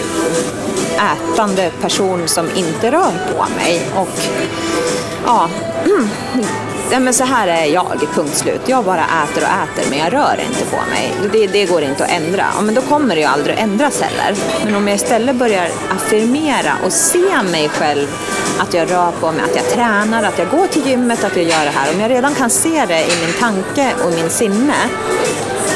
ätande 1.13 1.71
person 1.81 2.29
som 2.29 2.47
inte 2.57 2.91
rör 2.91 3.13
på 3.37 3.45
mig 3.57 3.81
och 3.97 4.09
ja, 5.27 5.49
ja, 6.91 7.01
men 7.01 7.15
så 7.15 7.25
här 7.25 7.49
är 7.49 7.65
jag, 7.65 8.01
punkt 8.15 8.37
slut. 8.37 8.61
Jag 8.67 8.85
bara 8.85 9.05
äter 9.05 9.43
och 9.43 9.79
äter, 9.83 9.91
men 9.91 9.99
jag 9.99 10.13
rör 10.13 10.41
inte 10.49 10.65
på 10.65 10.77
mig. 10.77 11.13
Det, 11.33 11.47
det 11.47 11.67
går 11.67 11.83
inte 11.83 12.05
att 12.05 12.11
ändra. 12.11 12.45
Ja, 12.55 12.61
men 12.61 12.75
då 12.75 12.83
kommer 12.83 13.15
det 13.15 13.21
ju 13.21 13.27
aldrig 13.27 13.57
att 13.57 13.63
ändras 13.63 14.01
heller. 14.01 14.37
Men 14.65 14.75
om 14.75 14.89
jag 14.89 14.97
istället 14.97 15.37
börjar 15.37 15.69
affirmera 15.91 16.73
och 16.85 16.93
se 16.93 17.43
mig 17.53 17.69
själv, 17.69 18.07
att 18.59 18.75
jag 18.75 18.91
rör 18.91 19.13
på 19.21 19.33
mig, 19.33 19.43
att 19.45 19.57
jag 19.57 19.69
tränar, 19.69 20.23
att 20.23 20.39
jag 20.39 20.51
går 20.51 20.67
till 20.67 20.87
gymmet, 20.87 21.25
att 21.25 21.37
jag 21.37 21.45
gör 21.45 21.65
det 21.65 21.71
här. 21.71 21.95
Om 21.95 22.01
jag 22.01 22.11
redan 22.11 22.35
kan 22.35 22.51
se 22.51 22.87
det 22.87 23.01
i 23.01 23.27
min 23.27 23.35
tanke 23.41 23.93
och 24.05 24.13
min 24.13 24.31
sinne, 24.31 24.75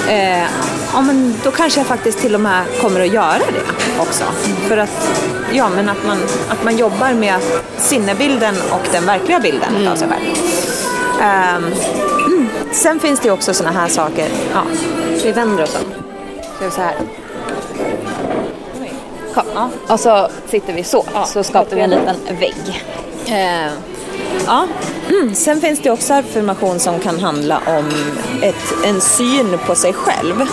eh, 0.08 0.44
ja, 0.92 1.00
men 1.00 1.34
då 1.44 1.50
kanske 1.50 1.80
jag 1.80 1.86
faktiskt 1.86 2.18
till 2.18 2.34
och 2.34 2.40
med 2.40 2.64
kommer 2.80 3.00
att 3.00 3.12
göra 3.12 3.38
det 3.38 4.00
också. 4.00 4.24
För 4.68 4.76
att, 4.76 5.10
ja, 5.52 5.68
men 5.68 5.88
att, 5.88 6.06
man, 6.06 6.18
att 6.48 6.64
man 6.64 6.76
jobbar 6.76 7.12
med 7.12 7.40
sinnebilden 7.78 8.54
och 8.70 8.88
den 8.92 9.06
verkliga 9.06 9.40
bilden 9.40 9.76
mm. 9.76 9.92
av 9.92 9.96
sig 9.96 10.08
själv. 10.08 10.49
Um, 11.20 11.26
mm. 12.26 12.48
Sen 12.72 13.00
finns 13.00 13.20
det 13.20 13.30
också 13.30 13.54
sådana 13.54 13.80
här 13.80 13.88
saker. 13.88 14.28
Ja. 14.54 14.62
Vi 15.24 15.32
vänder 15.32 15.62
oss 15.62 15.76
om. 15.76 15.92
Så 16.58 16.64
är 16.64 16.70
så 16.70 16.80
här. 16.80 16.94
Kom. 19.34 19.44
Ja. 19.54 19.70
Och 19.88 20.00
så 20.00 20.28
sitter 20.48 20.72
vi 20.72 20.84
så. 20.84 21.04
Ja. 21.14 21.24
Så 21.24 21.42
skapar 21.42 21.76
vi 21.76 21.82
en 21.82 21.90
liten 21.90 22.16
vägg. 22.40 22.84
Uh, 23.28 23.72
ja. 24.46 24.66
Mm. 25.08 25.34
Sen 25.34 25.60
finns 25.60 25.80
det 25.80 25.90
också 25.90 26.14
affirmation 26.14 26.80
som 26.80 26.98
kan 26.98 27.20
handla 27.20 27.60
om 27.66 27.88
ett, 28.42 28.74
en 28.84 29.00
syn 29.00 29.58
på 29.66 29.74
sig 29.74 29.92
själv. 29.92 30.46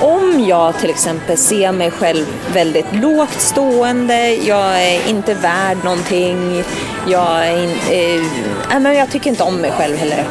Om 0.00 0.44
jag 0.48 0.78
till 0.78 0.90
exempel 0.90 1.36
ser 1.36 1.72
mig 1.72 1.90
själv 1.90 2.26
väldigt 2.52 2.94
lågt 2.94 3.40
stående, 3.40 4.34
jag 4.34 4.82
är 4.82 5.08
inte 5.08 5.34
värd 5.34 5.76
någonting, 5.84 6.64
jag, 7.06 7.46
är 7.46 7.62
in, 7.62 7.70
eh, 7.70 8.26
men 8.78 8.94
jag 8.94 9.10
tycker 9.10 9.30
inte 9.30 9.42
om 9.42 9.56
mig 9.56 9.70
själv 9.70 9.96
heller 9.96 10.24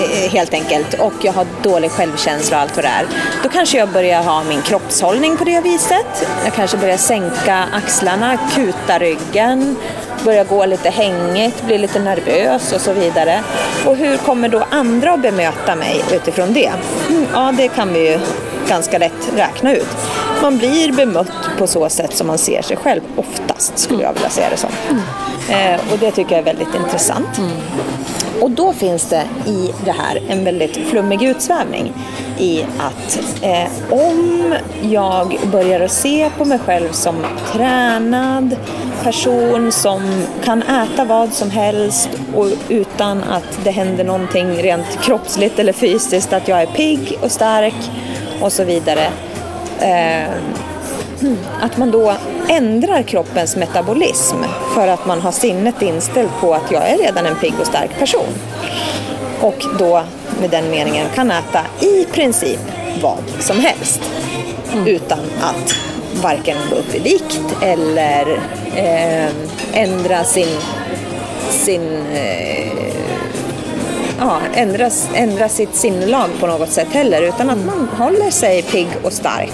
eh, 0.00 0.24
eh, 0.24 0.30
helt 0.30 0.54
enkelt 0.54 0.94
och 0.94 1.12
jag 1.22 1.32
har 1.32 1.46
dålig 1.62 1.90
självkänsla 1.90 2.56
och 2.56 2.62
allt 2.62 2.76
vad 2.76 2.84
det 2.84 2.88
är. 2.88 3.06
Då 3.42 3.48
kanske 3.48 3.78
jag 3.78 3.88
börjar 3.88 4.22
ha 4.22 4.44
min 4.44 4.62
kroppshållning 4.62 5.36
på 5.36 5.44
det 5.44 5.60
viset. 5.60 6.28
Jag 6.44 6.54
kanske 6.54 6.76
börjar 6.76 6.96
sänka 6.96 7.64
axlarna, 7.72 8.38
kuta 8.54 8.98
ryggen, 8.98 9.76
börjar 10.24 10.44
gå 10.44 10.66
lite 10.66 10.90
hängigt, 10.90 11.62
bli 11.66 11.78
lite 11.78 11.98
nervös 11.98 12.72
och 12.72 12.80
så 12.80 12.92
vidare. 12.92 13.42
Och 13.86 13.96
hur 13.96 14.16
kommer 14.16 14.48
då 14.48 14.64
andra 14.70 15.12
att 15.12 15.22
bemöta 15.22 15.76
mig 15.76 16.04
utifrån 16.12 16.52
det? 16.52 16.72
Mm, 17.08 17.26
ja, 17.32 17.54
det 17.56 17.68
kan 17.68 17.92
vi 17.92 18.10
ju 18.10 18.20
ganska 18.68 18.98
lätt 18.98 19.32
räkna 19.36 19.72
ut. 19.74 19.96
Man 20.42 20.58
blir 20.58 20.92
bemött 20.92 21.32
på 21.58 21.66
så 21.66 21.88
sätt 21.88 22.16
som 22.16 22.26
man 22.26 22.38
ser 22.38 22.62
sig 22.62 22.76
själv 22.76 23.00
oftast, 23.16 23.78
skulle 23.78 24.02
jag 24.02 24.12
vilja 24.12 24.30
säga 24.30 24.50
det 24.50 24.56
som. 24.56 24.70
Mm. 24.90 25.74
Eh, 25.74 25.92
och 25.92 25.98
det 25.98 26.10
tycker 26.10 26.30
jag 26.30 26.38
är 26.38 26.44
väldigt 26.44 26.74
intressant. 26.74 27.38
Mm. 27.38 27.50
Och 28.40 28.50
då 28.50 28.72
finns 28.72 29.08
det 29.08 29.24
i 29.46 29.72
det 29.84 29.90
här 29.92 30.22
en 30.28 30.44
väldigt 30.44 30.76
flummig 30.76 31.22
utsvävning 31.22 31.92
i 32.38 32.64
att 32.78 33.20
eh, 33.42 33.68
om 33.90 34.54
jag 34.82 35.38
börjar 35.52 35.80
att 35.80 35.92
se 35.92 36.30
på 36.38 36.44
mig 36.44 36.58
själv 36.58 36.92
som 36.92 37.26
tränad 37.52 38.56
person 39.02 39.72
som 39.72 40.24
kan 40.44 40.62
äta 40.62 41.04
vad 41.04 41.32
som 41.32 41.50
helst 41.50 42.08
och 42.34 42.46
utan 42.68 43.22
att 43.22 43.58
det 43.64 43.70
händer 43.70 44.04
någonting 44.04 44.62
rent 44.62 45.00
kroppsligt 45.02 45.58
eller 45.58 45.72
fysiskt, 45.72 46.32
att 46.32 46.48
jag 46.48 46.62
är 46.62 46.66
pigg 46.66 47.18
och 47.22 47.30
stark 47.30 47.90
och 48.40 48.52
så 48.52 48.64
vidare. 48.64 49.10
Eh, 49.80 50.30
att 51.60 51.76
man 51.76 51.90
då 51.90 52.14
ändrar 52.48 53.02
kroppens 53.02 53.56
metabolism 53.56 54.36
för 54.74 54.88
att 54.88 55.06
man 55.06 55.20
har 55.20 55.32
sinnet 55.32 55.82
inställt 55.82 56.40
på 56.40 56.54
att 56.54 56.70
jag 56.70 56.90
är 56.90 56.98
redan 56.98 57.26
en 57.26 57.36
pigg 57.36 57.54
och 57.60 57.66
stark 57.66 57.98
person. 57.98 58.26
Och 59.40 59.64
då 59.78 60.02
med 60.40 60.50
den 60.50 60.70
meningen 60.70 61.06
kan 61.14 61.30
äta 61.30 61.60
i 61.80 62.04
princip 62.04 62.60
vad 63.02 63.22
som 63.38 63.60
helst 63.60 64.00
mm. 64.72 64.86
utan 64.86 65.18
att 65.40 65.74
varken 66.22 66.56
gå 66.70 66.76
upp 66.76 66.94
i 66.94 66.98
vikt 66.98 67.40
eller 67.62 68.40
eh, 68.76 69.30
ändra 69.72 70.24
sin, 70.24 70.58
sin 71.50 72.06
eh, 72.14 72.91
ja, 74.22 74.40
ändra, 74.54 74.90
ändra 75.14 75.48
sitt 75.48 75.74
sinnelag 75.74 76.30
på 76.40 76.46
något 76.46 76.70
sätt 76.70 76.88
heller 76.92 77.22
utan 77.22 77.50
att 77.50 77.64
man 77.66 77.88
håller 77.98 78.30
sig 78.30 78.62
pigg 78.62 78.88
och 79.02 79.12
stark 79.12 79.52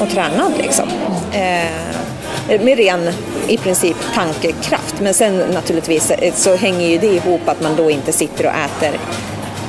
och 0.00 0.10
tränad 0.10 0.52
liksom. 0.58 0.88
Eh, 1.32 2.60
med 2.60 2.78
ren, 2.78 3.10
i 3.48 3.56
princip, 3.56 3.96
tankekraft. 4.14 5.00
Men 5.00 5.14
sen 5.14 5.38
naturligtvis 5.38 6.10
eh, 6.10 6.34
så 6.34 6.56
hänger 6.56 6.88
ju 6.88 6.98
det 6.98 7.06
ihop 7.06 7.48
att 7.48 7.62
man 7.62 7.76
då 7.76 7.90
inte 7.90 8.12
sitter 8.12 8.46
och 8.46 8.52
äter 8.52 9.00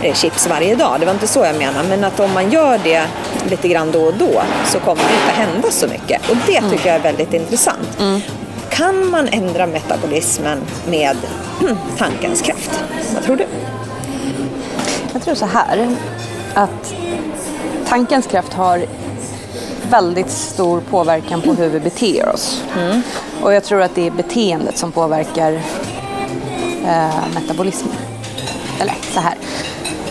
eh, 0.02 0.14
chips 0.14 0.48
varje 0.48 0.76
dag. 0.76 1.00
Det 1.00 1.06
var 1.06 1.14
inte 1.14 1.28
så 1.28 1.40
jag 1.40 1.58
menade. 1.58 1.90
Men 1.90 2.04
att 2.04 2.20
om 2.20 2.34
man 2.34 2.52
gör 2.52 2.80
det 2.84 3.04
lite 3.50 3.68
grann 3.68 3.92
då 3.92 4.02
och 4.02 4.14
då 4.14 4.42
så 4.66 4.80
kommer 4.80 5.02
det 5.04 5.14
inte 5.14 5.52
hända 5.52 5.72
så 5.72 5.88
mycket. 5.88 6.30
Och 6.30 6.36
det 6.46 6.62
tycker 6.70 6.88
jag 6.88 6.96
är 6.96 7.04
väldigt 7.04 7.34
intressant. 7.34 8.00
Mm. 8.00 8.22
Kan 8.70 9.10
man 9.10 9.28
ändra 9.28 9.66
metabolismen 9.66 10.60
med 10.90 11.18
tankens 11.98 12.42
kraft? 12.42 12.84
Vad 13.14 13.24
tror 13.24 13.36
du? 13.36 13.46
Jag 15.16 15.22
tror 15.22 15.36
så 15.36 15.46
här 15.46 15.96
att 16.54 16.94
tankens 17.88 18.28
kraft 18.28 18.54
har 18.54 18.86
väldigt 19.90 20.30
stor 20.30 20.82
påverkan 20.82 21.42
på 21.42 21.54
hur 21.54 21.70
vi 21.70 21.80
beter 21.80 22.30
oss. 22.30 22.64
Mm. 22.78 23.02
Och 23.42 23.54
jag 23.54 23.64
tror 23.64 23.82
att 23.82 23.96
det 23.96 24.08
är 24.08 24.12
beteendet 24.12 24.78
som 24.78 24.92
påverkar 24.92 25.52
eh, 26.86 27.34
metabolismen. 27.34 27.96
Eller 28.80 28.96
så 29.14 29.20
här. 29.20 29.34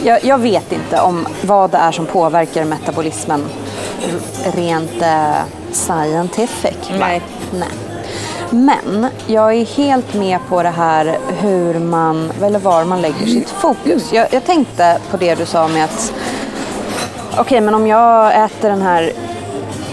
Jag, 0.04 0.24
jag, 0.24 0.38
vet 0.38 0.72
inte 0.72 1.00
om 1.00 1.26
vad 1.42 1.70
det 1.70 1.78
är 1.78 1.92
som 1.92 2.06
påverkar 2.06 2.64
metabolismen 2.64 3.44
rent 4.44 5.02
eh, 5.02 5.42
scientific. 5.72 6.90
Nej. 6.98 7.22
Nej. 7.52 7.68
Men 8.50 9.06
jag 9.26 9.54
är 9.54 9.64
helt 9.64 10.14
med 10.14 10.38
på 10.48 10.62
det 10.62 10.68
här 10.68 11.18
hur 11.40 11.78
man, 11.78 12.32
eller 12.42 12.58
var 12.58 12.84
man 12.84 13.02
lägger 13.02 13.26
sitt 13.26 13.50
fokus. 13.50 14.12
Jag, 14.12 14.28
jag 14.30 14.44
tänkte 14.44 14.98
på 15.10 15.16
det 15.16 15.34
du 15.34 15.46
sa 15.46 15.68
med 15.68 15.84
att 15.84 16.12
okej, 17.30 17.40
okay, 17.40 17.60
men 17.60 17.74
om 17.74 17.86
jag 17.86 18.44
äter 18.44 18.68
den 18.68 18.82
här 18.82 19.12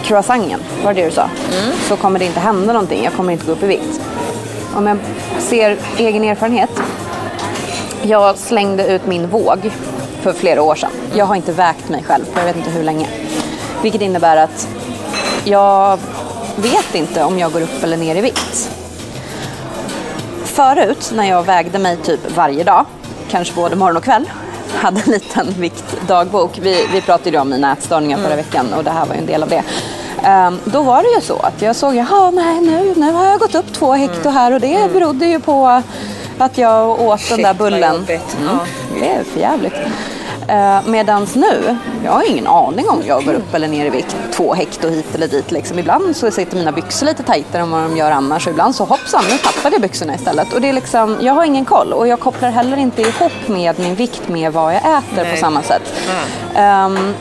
croissanten, 0.03 0.59
var 0.83 0.93
det 0.93 1.01
det 1.01 1.07
du 1.07 1.15
sa? 1.15 1.21
Mm. 1.21 1.77
Så 1.87 1.95
kommer 1.95 2.19
det 2.19 2.25
inte 2.25 2.39
hända 2.39 2.73
någonting, 2.73 3.03
jag 3.03 3.13
kommer 3.13 3.33
inte 3.33 3.45
gå 3.45 3.51
upp 3.51 3.63
i 3.63 3.67
vikt. 3.67 4.01
Om 4.75 4.87
jag 4.87 4.97
ser 5.39 5.77
egen 5.97 6.23
erfarenhet. 6.23 6.69
Jag 8.03 8.37
slängde 8.37 8.87
ut 8.87 9.07
min 9.07 9.27
våg 9.27 9.71
för 10.21 10.33
flera 10.33 10.61
år 10.61 10.75
sedan. 10.75 10.91
Jag 11.15 11.25
har 11.25 11.35
inte 11.35 11.51
vägt 11.51 11.89
mig 11.89 12.03
själv 12.03 12.25
på 12.25 12.39
jag 12.39 12.45
vet 12.45 12.55
inte 12.55 12.69
hur 12.69 12.83
länge. 12.83 13.07
Vilket 13.81 14.01
innebär 14.01 14.37
att 14.37 14.67
jag 15.43 15.99
vet 16.55 16.95
inte 16.95 17.23
om 17.23 17.39
jag 17.39 17.51
går 17.51 17.61
upp 17.61 17.83
eller 17.83 17.97
ner 17.97 18.15
i 18.15 18.21
vikt. 18.21 18.71
Förut 20.43 21.11
när 21.15 21.29
jag 21.29 21.43
vägde 21.43 21.79
mig 21.79 21.97
typ 21.97 22.19
varje 22.35 22.63
dag, 22.63 22.85
kanske 23.29 23.53
både 23.53 23.75
morgon 23.75 23.97
och 23.97 24.03
kväll, 24.03 24.29
hade 24.75 25.01
en 25.01 25.11
liten 25.11 25.47
viktdagbok. 25.57 26.59
Vi, 26.61 26.87
vi 26.93 27.01
pratade 27.01 27.29
ju 27.29 27.39
om 27.39 27.49
mina 27.49 27.73
ätstörningar 27.73 28.17
förra 28.17 28.33
mm. 28.33 28.37
veckan 28.37 28.73
och 28.73 28.83
det 28.83 28.91
här 28.91 29.05
var 29.05 29.13
ju 29.13 29.19
en 29.19 29.25
del 29.25 29.43
av 29.43 29.49
det. 29.49 29.63
Um, 30.27 30.59
då 30.65 30.81
var 30.81 31.03
det 31.03 31.09
ju 31.09 31.21
så 31.21 31.39
att 31.39 31.61
jag 31.61 31.75
såg, 31.75 31.95
jaha 31.95 32.31
nej 32.31 32.61
nu, 32.61 32.93
nu 32.97 33.11
har 33.11 33.25
jag 33.25 33.39
gått 33.39 33.55
upp 33.55 33.73
två 33.73 33.93
hekto 33.93 34.29
mm. 34.29 34.33
här 34.33 34.53
och 34.53 34.61
det 34.61 34.75
mm. 34.75 34.93
berodde 34.93 35.25
ju 35.25 35.39
på 35.39 35.81
att 36.37 36.57
jag 36.57 37.01
åt 37.01 37.21
Shit, 37.21 37.29
den 37.29 37.41
där 37.41 37.53
bullen. 37.53 37.95
Mm. 37.95 38.57
Det 38.99 39.09
är 39.09 39.23
för 39.23 39.39
jävligt. 39.39 39.73
Uh, 40.49 40.89
medans 40.89 41.35
nu, 41.35 41.77
jag 42.03 42.11
har 42.11 42.29
ingen 42.29 42.47
aning 42.47 42.89
om 42.89 43.01
jag 43.05 43.25
går 43.25 43.33
upp 43.33 43.53
eller 43.53 43.67
ner 43.67 43.85
i 43.85 43.89
vikt 43.89 44.15
två 44.31 44.53
hekto 44.53 44.89
hit 44.89 45.15
eller 45.15 45.27
dit. 45.27 45.51
Liksom. 45.51 45.79
Ibland 45.79 46.15
så 46.15 46.31
sitter 46.31 46.57
mina 46.57 46.71
byxor 46.71 47.05
lite 47.05 47.23
tajtare 47.23 47.61
än 47.61 47.71
vad 47.71 47.83
de 47.83 47.97
gör 47.97 48.11
annars 48.11 48.47
och 48.47 48.51
ibland 48.51 48.75
så 48.75 48.85
hoppsan, 48.85 49.23
nu 49.29 49.37
tappade 49.37 49.75
jag 49.75 49.81
byxorna 49.81 50.15
istället. 50.15 50.53
Och 50.53 50.61
det 50.61 50.69
är 50.69 50.73
liksom, 50.73 51.17
jag 51.21 51.33
har 51.33 51.45
ingen 51.45 51.65
koll 51.65 51.93
och 51.93 52.07
jag 52.07 52.19
kopplar 52.19 52.49
heller 52.49 52.77
inte 52.77 53.01
ihop 53.01 53.47
med 53.47 53.79
min 53.79 53.95
vikt 53.95 54.29
med 54.29 54.53
vad 54.53 54.73
jag 54.73 54.81
äter 54.81 55.23
Nej. 55.23 55.31
på 55.31 55.37
samma 55.37 55.61
sätt. 55.61 55.93
Mm. 56.55 56.95
Um, 56.95 57.13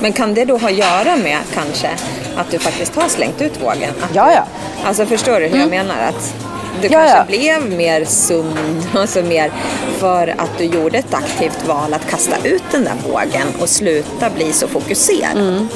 men 0.00 0.12
kan 0.12 0.34
det 0.34 0.44
då 0.44 0.58
ha 0.58 0.68
att 0.68 0.74
göra 0.74 1.16
med 1.16 1.38
kanske 1.54 1.90
att 2.36 2.50
du 2.50 2.58
faktiskt 2.58 2.96
har 2.96 3.08
slängt 3.08 3.42
ut 3.42 3.62
vågen? 3.62 3.90
Att 4.02 4.14
ja, 4.14 4.32
ja. 4.32 4.44
Alltså 4.84 5.06
förstår 5.06 5.40
du 5.40 5.46
hur 5.46 5.54
mm. 5.54 5.60
jag 5.60 5.70
menar? 5.70 6.08
Att 6.08 6.34
du 6.80 6.88
ja, 6.88 6.98
kanske 6.98 7.16
ja. 7.16 7.24
blev 7.24 7.78
mer 7.78 8.04
sund, 8.04 8.86
alltså 8.94 9.22
mer 9.22 9.52
för 9.98 10.34
att 10.38 10.58
du 10.58 10.64
gjorde 10.64 10.98
ett 10.98 11.14
aktivt 11.14 11.68
val 11.68 11.94
att 11.94 12.10
kasta 12.10 12.36
ut 12.44 12.62
den 12.70 12.84
där 12.84 12.94
vågen 13.08 13.46
och 13.60 13.68
sluta 13.68 14.30
bli 14.30 14.52
så 14.52 14.68
fokuserad. 14.68 15.36
Mm. 15.36 15.68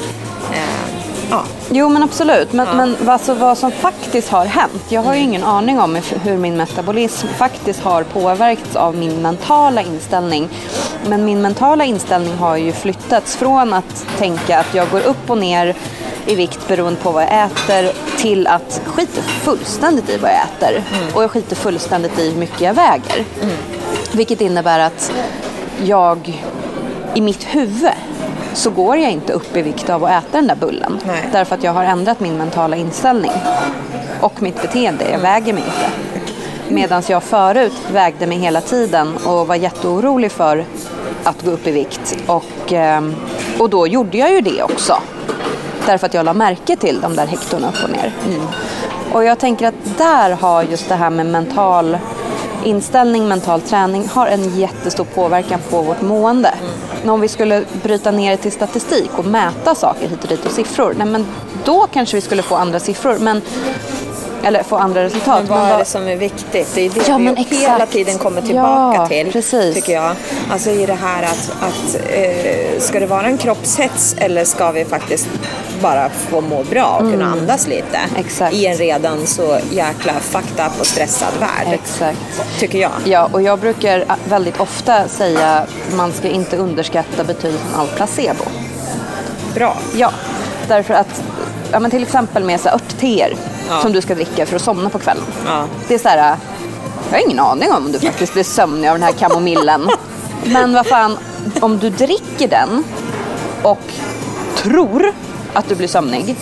Eh, 0.53 0.87
ja. 1.29 1.43
Jo 1.69 1.89
men 1.89 2.03
absolut, 2.03 2.53
men, 2.53 2.67
ja. 2.67 2.73
men 2.73 3.09
alltså, 3.09 3.33
vad 3.33 3.57
som 3.57 3.71
faktiskt 3.71 4.29
har 4.29 4.45
hänt, 4.45 4.83
jag 4.89 5.01
har 5.01 5.15
ju 5.15 5.21
ingen 5.21 5.43
aning 5.43 5.79
om 5.79 6.01
hur 6.23 6.37
min 6.37 6.57
metabolism 6.57 7.27
faktiskt 7.27 7.79
har 7.79 8.03
påverkats 8.03 8.75
av 8.75 8.95
min 8.95 9.21
mentala 9.21 9.81
inställning. 9.81 10.49
Men 11.09 11.25
min 11.25 11.41
mentala 11.41 11.85
inställning 11.85 12.33
har 12.33 12.57
ju 12.57 12.71
flyttats 12.71 13.35
från 13.35 13.73
att 13.73 14.05
tänka 14.17 14.59
att 14.59 14.73
jag 14.73 14.89
går 14.89 15.01
upp 15.01 15.29
och 15.29 15.37
ner 15.37 15.75
i 16.27 16.35
vikt 16.35 16.67
beroende 16.67 16.99
på 16.99 17.11
vad 17.11 17.23
jag 17.23 17.45
äter 17.45 17.91
till 18.17 18.47
att 18.47 18.81
skita 18.85 19.21
fullständigt 19.21 20.09
i 20.09 20.17
vad 20.17 20.31
jag 20.31 20.37
äter. 20.37 20.83
Mm. 20.93 21.15
Och 21.15 21.23
jag 21.23 21.31
skiter 21.31 21.55
fullständigt 21.55 22.19
i 22.19 22.29
hur 22.29 22.39
mycket 22.39 22.61
jag 22.61 22.73
väger. 22.73 23.25
Mm. 23.41 23.55
Vilket 24.11 24.41
innebär 24.41 24.79
att 24.79 25.11
jag 25.83 26.43
i 27.13 27.21
mitt 27.21 27.43
huvud 27.43 27.91
så 28.53 28.69
går 28.69 28.97
jag 28.97 29.11
inte 29.11 29.33
upp 29.33 29.57
i 29.57 29.61
vikt 29.61 29.89
av 29.89 30.03
att 30.03 30.11
äta 30.11 30.37
den 30.37 30.47
där 30.47 30.55
bullen. 30.55 30.99
Nej. 31.05 31.29
Därför 31.31 31.55
att 31.55 31.63
jag 31.63 31.73
har 31.73 31.83
ändrat 31.83 32.19
min 32.19 32.37
mentala 32.37 32.75
inställning 32.75 33.31
och 34.21 34.41
mitt 34.41 34.61
beteende. 34.61 35.03
Jag 35.03 35.19
mm. 35.19 35.21
väger 35.21 35.53
mig 35.53 35.63
inte. 35.63 35.91
Medan 36.69 37.03
jag 37.07 37.23
förut 37.23 37.73
vägde 37.91 38.27
mig 38.27 38.37
hela 38.37 38.61
tiden 38.61 39.17
och 39.17 39.47
var 39.47 39.55
jätteorolig 39.55 40.31
för 40.31 40.65
att 41.23 41.45
gå 41.45 41.51
upp 41.51 41.67
i 41.67 41.71
vikt. 41.71 42.17
Och, 42.27 42.73
ehm, 42.73 43.15
och 43.59 43.69
då 43.69 43.87
gjorde 43.87 44.17
jag 44.17 44.31
ju 44.31 44.41
det 44.41 44.63
också. 44.63 44.97
Därför 45.87 46.07
att 46.07 46.13
jag 46.13 46.25
la 46.25 46.33
märke 46.33 46.75
till 46.75 47.01
de 47.01 47.15
där 47.15 47.27
hektorna 47.27 47.69
upp 47.69 47.83
och 47.83 47.89
ner. 47.89 48.13
Mm. 48.25 48.47
Och 49.13 49.23
jag 49.23 49.39
tänker 49.39 49.67
att 49.67 49.97
där 49.97 50.31
har 50.31 50.63
just 50.63 50.89
det 50.89 50.95
här 50.95 51.09
med 51.09 51.25
mental 51.25 51.97
inställning, 52.63 53.27
mental 53.27 53.61
träning 53.61 54.07
har 54.07 54.27
en 54.27 54.59
jättestor 54.59 55.03
påverkan 55.03 55.59
på 55.69 55.81
vårt 55.81 56.01
mående. 56.01 56.53
Mm. 57.01 57.09
Om 57.09 57.21
vi 57.21 57.27
skulle 57.27 57.63
bryta 57.83 58.11
ner 58.11 58.31
det 58.31 58.37
till 58.37 58.51
statistik 58.51 59.09
och 59.17 59.25
mäta 59.25 59.75
saker 59.75 60.07
hit 60.07 60.23
och 60.23 60.29
dit 60.29 60.45
och 60.45 60.51
siffror, 60.51 60.93
nej 60.97 61.07
men 61.07 61.25
då 61.65 61.87
kanske 61.91 62.17
vi 62.17 62.21
skulle 62.21 62.41
få 62.41 62.55
andra 62.55 62.79
siffror. 62.79 63.17
Men 63.19 63.41
eller 64.43 64.63
få 64.63 64.77
andra 64.77 65.03
resultat. 65.03 65.39
Men 65.47 65.59
vad 65.59 65.69
är 65.71 65.77
det 65.77 65.85
som 65.85 66.07
är 66.07 66.15
viktigt? 66.15 66.67
Det 66.75 66.81
är 66.85 66.89
det 66.89 67.07
Ja, 67.07 67.17
vi 67.17 67.23
men 67.23 67.35
hela 67.35 67.73
exakt. 67.73 67.91
tiden 67.91 68.17
kommer 68.17 68.41
tillbaka 68.41 68.95
Ja, 69.01 69.07
till. 69.07 69.31
precis. 69.31 69.75
Tycker 69.75 69.93
jag. 69.93 70.15
Alltså 70.51 70.69
i 70.71 70.85
det 70.85 70.93
här 70.93 71.23
att, 71.23 71.51
att 71.61 71.95
eh, 72.09 72.79
ska 72.79 72.99
det 72.99 73.05
vara 73.05 73.25
en 73.25 73.37
kroppshets 73.37 74.15
eller 74.17 74.45
ska 74.45 74.71
vi 74.71 74.85
faktiskt 74.85 75.27
bara 75.81 76.09
få 76.09 76.41
må 76.41 76.63
bra 76.63 76.85
och 77.01 77.11
kunna 77.11 77.25
andas 77.25 77.67
lite? 77.67 77.97
Mm. 77.97 78.25
Exakt. 78.25 78.53
I 78.55 78.65
en 78.65 78.77
redan 78.77 79.27
så 79.27 79.57
jäkla 79.71 80.13
fucked 80.13 80.65
up 80.65 80.79
och 80.79 80.85
stressad 80.85 81.33
värld. 81.39 81.73
Exakt. 81.73 82.19
Tycker 82.59 82.79
jag. 82.79 82.91
Ja, 83.05 83.29
och 83.31 83.41
jag 83.41 83.59
brukar 83.59 84.05
väldigt 84.29 84.59
ofta 84.59 85.07
säga 85.07 85.65
man 85.95 86.11
ska 86.13 86.27
inte 86.29 86.57
underskatta 86.57 87.23
betydelsen 87.23 87.75
av 87.75 87.87
placebo. 87.95 88.43
Bra. 89.55 89.77
Ja, 89.95 90.11
därför 90.67 90.93
att 90.93 91.23
ja, 91.71 91.79
men 91.79 91.91
till 91.91 92.03
exempel 92.03 92.43
med 92.43 92.59
så 92.61 92.69
örtteer 92.69 93.33
Ja. 93.67 93.81
som 93.81 93.91
du 93.93 94.01
ska 94.01 94.15
dricka 94.15 94.45
för 94.45 94.55
att 94.55 94.61
somna 94.61 94.89
på 94.89 94.99
kvällen. 94.99 95.23
Ja. 95.45 95.65
Det 95.87 95.93
är 95.93 95.99
så 95.99 96.09
här, 96.09 96.37
jag 97.11 97.17
har 97.17 97.25
ingen 97.25 97.39
aning 97.39 97.71
om 97.71 97.91
du 97.91 97.99
faktiskt 97.99 98.33
blir 98.33 98.43
sömnig 98.43 98.89
av 98.89 98.95
den 98.95 99.03
här 99.03 99.11
kamomillen. 99.11 99.89
Men 100.45 100.73
vad 100.73 100.87
fan, 100.87 101.17
om 101.59 101.79
du 101.79 101.89
dricker 101.89 102.47
den 102.47 102.83
och 103.63 103.81
tror 104.55 105.11
att 105.53 105.69
du 105.69 105.75
blir 105.75 105.87
sömnig, 105.87 106.35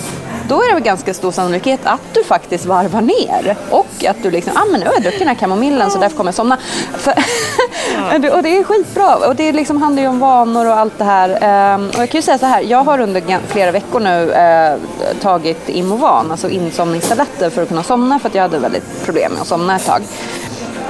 då 0.48 0.62
är 0.64 0.68
det 0.68 0.74
väl 0.74 0.84
ganska 0.84 1.14
stor 1.14 1.32
sannolikhet 1.32 1.80
att 1.84 2.02
du 2.14 2.24
faktiskt 2.24 2.66
varvar 2.66 3.02
ner. 3.02 3.58
Och 3.70 4.06
att 4.08 4.24
du 4.24 4.32
liksom, 4.32 4.54
ah 4.58 4.66
men 4.72 4.80
nu 4.80 4.86
har 4.86 4.94
jag 4.94 5.02
druckit 5.02 5.20
den 5.20 5.28
här 5.28 5.36
kamomillen 5.36 5.92
så 5.92 6.00
därför 6.00 6.18
kommer 6.18 6.28
jag 6.28 6.36
somna. 6.36 6.58
För, 6.98 7.12
och 8.36 8.44
det 8.44 8.58
är 8.58 8.64
skitbra. 8.64 9.16
Och 9.16 9.36
det 9.36 9.52
liksom 9.52 9.82
handlar 9.82 10.04
ju 10.04 10.10
om 10.10 10.20
vanor 10.20 10.66
och 10.66 10.78
allt 10.78 10.98
det 10.98 11.04
här. 11.04 11.38
Ehm, 11.42 11.90
och 11.90 12.02
jag 12.02 12.10
kan 12.10 12.18
ju 12.18 12.22
säga 12.22 12.38
så 12.38 12.46
här, 12.46 12.62
jag 12.62 12.84
har 12.84 13.00
under 13.00 13.48
flera 13.48 13.72
veckor 13.72 14.00
nu 14.00 14.32
eh, 14.32 14.78
tagit 15.22 15.70
Imovan, 15.70 16.32
alltså 16.32 16.50
insomningstabletter 16.50 17.50
för 17.50 17.62
att 17.62 17.68
kunna 17.68 17.84
somna 17.84 18.20
för 18.20 18.30
att 18.30 18.36
jag 18.36 18.42
hade 18.42 18.60
väldigt 18.60 19.06
problem 19.06 19.32
med 19.32 19.42
att 19.42 19.48
somna 19.48 19.76
ett 19.76 19.86
tag. 19.86 20.02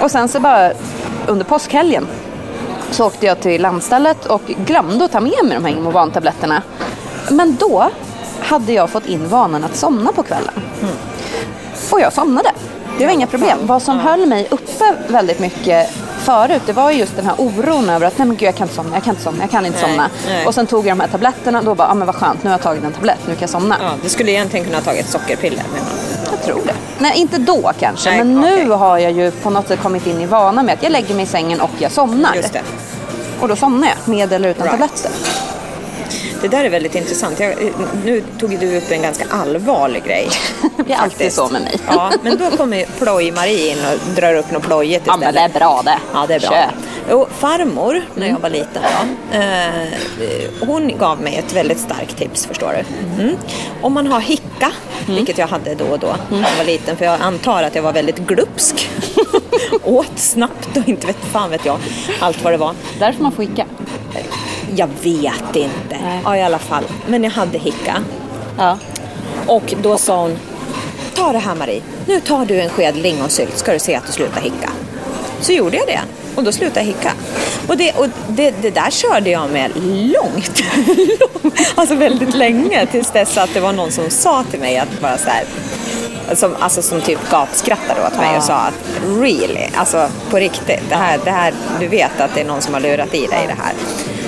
Och 0.01 0.11
sen 0.11 0.27
så 0.27 0.39
bara 0.39 0.71
under 1.27 1.45
påskhelgen 1.45 2.07
så 2.91 3.05
åkte 3.05 3.25
jag 3.25 3.39
till 3.39 3.61
landstället 3.61 4.25
och 4.25 4.41
glömde 4.45 5.05
att 5.05 5.11
ta 5.11 5.19
med 5.19 5.43
mig 5.43 5.55
de 5.55 5.65
här 5.65 5.71
Imovan-tabletterna. 5.71 6.61
Men 7.29 7.55
då 7.55 7.89
hade 8.45 8.73
jag 8.73 8.89
fått 8.89 9.05
in 9.05 9.27
vanan 9.29 9.63
att 9.63 9.75
somna 9.75 10.11
på 10.11 10.23
kvällen. 10.23 10.53
Och 11.91 11.99
jag 12.01 12.13
somnade. 12.13 12.51
Det 12.97 13.05
var 13.05 13.13
inga 13.13 13.27
problem. 13.27 13.57
Vad 13.61 13.81
som 13.81 13.99
höll 13.99 14.25
mig 14.25 14.47
uppe 14.51 14.83
väldigt 15.07 15.39
mycket 15.39 15.89
förut, 16.19 16.61
det 16.65 16.73
var 16.73 16.91
ju 16.91 16.97
just 16.99 17.15
den 17.15 17.25
här 17.25 17.35
oron 17.37 17.89
över 17.89 18.07
att 18.07 18.17
nej 18.17 18.27
men 18.27 18.37
gud 18.37 18.47
jag 18.47 18.55
kan 18.55 18.65
inte 18.65 18.75
somna, 18.75 18.95
jag 18.95 19.03
kan 19.03 19.11
inte 19.11 19.23
somna, 19.23 19.43
jag 19.43 19.51
kan 19.51 19.65
inte 19.65 19.79
Nej, 19.81 19.89
somna. 19.89 20.09
nej. 20.27 20.45
Och 20.45 20.55
sen 20.55 20.67
tog 20.67 20.87
jag 20.87 20.97
de 20.97 20.99
här 21.01 21.07
tabletterna 21.07 21.59
och 21.59 21.65
då 21.65 21.75
bara, 21.75 21.87
ja 21.87 21.93
men 21.93 22.07
vad 22.07 22.15
skönt, 22.15 22.43
nu 22.43 22.49
har 22.49 22.53
jag 22.53 22.61
tagit 22.61 22.83
en 22.83 22.91
tablett, 22.91 23.19
nu 23.27 23.33
kan 23.33 23.41
jag 23.41 23.49
somna. 23.49 23.75
Ja, 23.81 23.89
du 24.03 24.09
skulle 24.09 24.31
egentligen 24.31 24.65
kunna 24.65 24.77
ha 24.77 24.83
tagit 24.83 25.09
sockerpiller 25.09 25.63
menar 25.73 25.85
du? 25.89 26.31
Jag 26.31 26.43
tror 26.43 26.61
det. 26.65 26.73
Nej, 26.99 27.11
inte 27.15 27.37
då 27.37 27.71
kanske, 27.79 28.09
Nej, 28.09 28.17
men 28.17 28.41
nu 28.41 28.53
okej. 28.53 28.69
har 28.77 28.97
jag 28.97 29.11
ju 29.11 29.31
på 29.31 29.49
något 29.49 29.67
sätt 29.67 29.79
kommit 29.81 30.07
in 30.07 30.21
i 30.21 30.25
vana 30.25 30.63
med 30.63 30.73
att 30.73 30.83
jag 30.83 30.91
lägger 30.91 31.15
mig 31.15 31.23
i 31.23 31.27
sängen 31.27 31.61
och 31.61 31.69
jag 31.77 31.91
somnar. 31.91 32.35
Just 32.35 32.53
det. 32.53 32.61
Och 33.39 33.47
då 33.47 33.55
somnar 33.55 33.87
jag, 33.87 33.97
med 34.15 34.33
eller 34.33 34.49
utan 34.49 34.63
Right. 34.67 34.71
tabletter. 34.79 35.11
Det 36.45 36.49
där 36.57 36.63
är 36.63 36.69
väldigt 36.69 36.95
intressant. 36.95 37.39
Jag, 37.39 37.55
nu 38.05 38.23
tog 38.39 38.59
du 38.59 38.77
upp 38.77 38.91
en 38.91 39.01
ganska 39.01 39.25
allvarlig 39.29 40.03
grej. 40.03 40.29
Det 40.87 40.93
är 40.93 40.97
alltid 40.97 41.11
faktiskt. 41.11 41.35
så 41.35 41.49
med 41.49 41.61
mig. 41.61 41.79
Ja, 41.87 42.11
men 42.21 42.37
då 42.37 42.57
kommer 42.57 42.85
ploj-Marie 42.99 43.71
in 43.71 43.77
och 43.77 44.15
drar 44.15 44.35
upp 44.35 44.51
något 44.51 44.63
plojigt 44.63 45.03
Ja 45.07 45.13
istället. 45.13 45.35
men 45.35 45.51
det 45.51 45.55
är 45.55 45.59
bra 45.59 45.81
det. 45.85 45.97
Ja, 46.13 46.25
det 46.27 46.33
är 46.33 46.39
bra. 46.39 46.49
Kör. 46.49 46.71
Jo, 47.09 47.27
farmor, 47.37 48.01
när 48.15 48.27
jag 48.27 48.39
var 48.39 48.49
liten, 48.49 48.81
då, 49.31 49.37
eh, 49.37 50.67
hon 50.67 50.97
gav 50.97 51.21
mig 51.21 51.35
ett 51.35 51.53
väldigt 51.53 51.79
starkt 51.79 52.17
tips, 52.17 52.45
förstår 52.45 52.73
du. 52.73 53.23
Mm. 53.23 53.35
Om 53.81 53.93
man 53.93 54.07
har 54.07 54.19
hicka, 54.19 54.71
vilket 55.07 55.37
jag 55.37 55.47
hade 55.47 55.75
då 55.75 55.85
och 55.85 55.99
då 55.99 56.15
när 56.29 56.49
jag 56.49 56.57
var 56.57 56.63
liten, 56.65 56.97
för 56.97 57.05
jag 57.05 57.21
antar 57.21 57.63
att 57.63 57.75
jag 57.75 57.83
var 57.83 57.93
väldigt 57.93 58.17
glupsk. 58.17 58.89
Åt 59.83 60.19
snabbt 60.19 60.77
och 60.77 60.89
inte 60.89 61.07
vet 61.07 61.17
fan 61.31 61.49
vet 61.49 61.65
jag 61.65 61.77
allt 62.19 62.43
vad 62.43 62.53
det 62.53 62.57
var. 62.57 62.73
Därför 62.99 63.23
man 63.23 63.31
får 63.31 63.43
hicka. 63.43 63.65
Jag 64.75 64.89
vet 65.01 65.55
inte. 65.55 65.97
Nej. 66.03 66.21
Ja, 66.23 66.37
i 66.37 66.43
alla 66.43 66.59
fall. 66.59 66.83
Men 67.07 67.23
jag 67.23 67.31
hade 67.31 67.57
hicka. 67.57 68.03
Ja. 68.57 68.77
Och 69.47 69.73
då 69.81 69.97
sa 69.97 70.21
hon, 70.21 70.37
ta 71.15 71.31
det 71.31 71.39
här 71.39 71.55
Marie. 71.55 71.81
Nu 72.07 72.19
tar 72.19 72.45
du 72.45 72.61
en 72.61 72.69
sked 72.69 72.95
lingonsylt 72.95 73.57
ska 73.57 73.73
du 73.73 73.79
se 73.79 73.95
att 73.95 74.07
du 74.07 74.11
slutar 74.11 74.41
hicka. 74.41 74.69
Så 75.41 75.51
gjorde 75.51 75.77
jag 75.77 75.87
det. 75.87 75.99
Och 76.35 76.43
då 76.43 76.51
slutade 76.51 76.79
jag 76.79 76.85
hicka. 76.85 77.11
Och 77.67 77.77
det, 77.77 77.91
och 77.91 78.07
det, 78.27 78.53
det 78.61 78.69
där 78.69 78.91
körde 78.91 79.29
jag 79.29 79.49
med 79.49 79.71
långt. 79.85 80.63
alltså 81.75 81.95
väldigt 81.95 82.35
länge. 82.35 82.85
Tills 82.85 83.11
dess 83.11 83.37
att 83.37 83.53
det 83.53 83.59
var 83.59 83.73
någon 83.73 83.91
som 83.91 84.09
sa 84.09 84.43
till 84.51 84.59
mig 84.59 84.77
att 84.77 85.01
bara 85.01 85.17
så 85.17 85.29
här. 85.29 85.43
Som, 86.35 86.55
alltså 86.59 86.81
som 86.81 87.01
typ 87.01 87.29
gapskrattade 87.31 88.07
åt 88.07 88.17
mig 88.17 88.37
och 88.37 88.43
sa 88.43 88.53
att 88.53 88.73
really, 89.19 89.67
alltså 89.75 90.09
på 90.29 90.37
riktigt, 90.37 90.89
det 90.89 90.95
här, 90.95 91.19
det 91.25 91.31
här, 91.31 91.53
du 91.79 91.87
vet 91.87 92.21
att 92.21 92.35
det 92.35 92.41
är 92.41 92.45
någon 92.45 92.61
som 92.61 92.73
har 92.73 92.81
lurat 92.81 93.13
i 93.13 93.27
dig 93.27 93.47
det 93.47 93.55
här. 93.63 93.73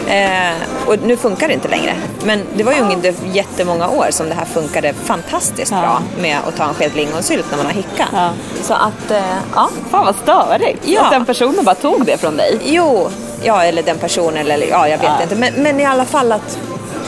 Eh, 0.08 0.52
och 0.88 0.96
nu 1.04 1.18
funkar 1.18 1.48
det 1.48 1.54
inte 1.54 1.68
längre. 1.68 1.96
Men 2.26 2.42
det 2.56 2.64
var 2.64 2.74
ju 2.74 2.80
under 2.82 3.14
jättemånga 3.34 3.90
år 3.90 4.08
som 4.10 4.30
det 4.30 4.36
här 4.36 4.46
funkade 4.46 4.94
fantastiskt 4.94 5.72
Ja. 5.72 5.80
bra 5.82 6.02
med 6.22 6.38
att 6.48 6.56
ta 6.58 6.64
en 6.64 6.74
sked 6.74 6.92
lingonsylt 6.96 7.46
när 7.52 7.58
man 7.58 7.66
har 7.66 7.74
hicka. 7.74 8.08
Ja. 8.14 8.30
Så 8.62 8.74
att, 8.74 9.12
eh, 9.12 9.22
ja. 9.56 9.70
Fan 9.92 10.06
vad 10.06 10.16
störigt. 10.16 10.88
Ja. 10.88 11.02
Att 11.02 11.12
den 11.12 11.26
personen 11.26 11.66
bara 11.66 11.76
tog 11.76 12.06
det 12.06 12.18
från 12.18 12.38
dig. 12.38 12.60
Jo, 12.66 13.10
ja 13.44 13.64
eller 13.64 13.84
den 13.84 13.98
personen 13.98 14.48
eller 14.52 14.68
ja, 14.68 14.88
jag 14.88 14.98
vet 14.98 15.10
Ja. 15.18 15.24
inte. 15.24 15.36
Men, 15.36 15.54
men 15.54 15.80
i 15.80 15.86
alla 15.86 16.06
fall 16.06 16.32
att, 16.32 16.58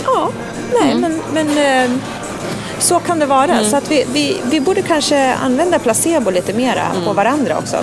ja, 0.06 0.30
nej 0.82 0.96
men, 0.96 1.22
men 1.34 1.58
eh, 1.58 1.92
så 2.80 3.00
kan 3.00 3.20
det 3.20 3.26
vara. 3.26 3.64
Så 3.64 3.78
att 3.78 3.92
vi, 3.92 4.06
vi, 4.14 4.38
vi 4.44 4.60
borde 4.60 4.82
kanske 4.82 5.34
använda 5.34 5.80
placebo 5.80 6.32
lite 6.32 6.54
mera 6.54 6.84
på 7.06 7.14
varandra 7.14 7.58
också. 7.58 7.78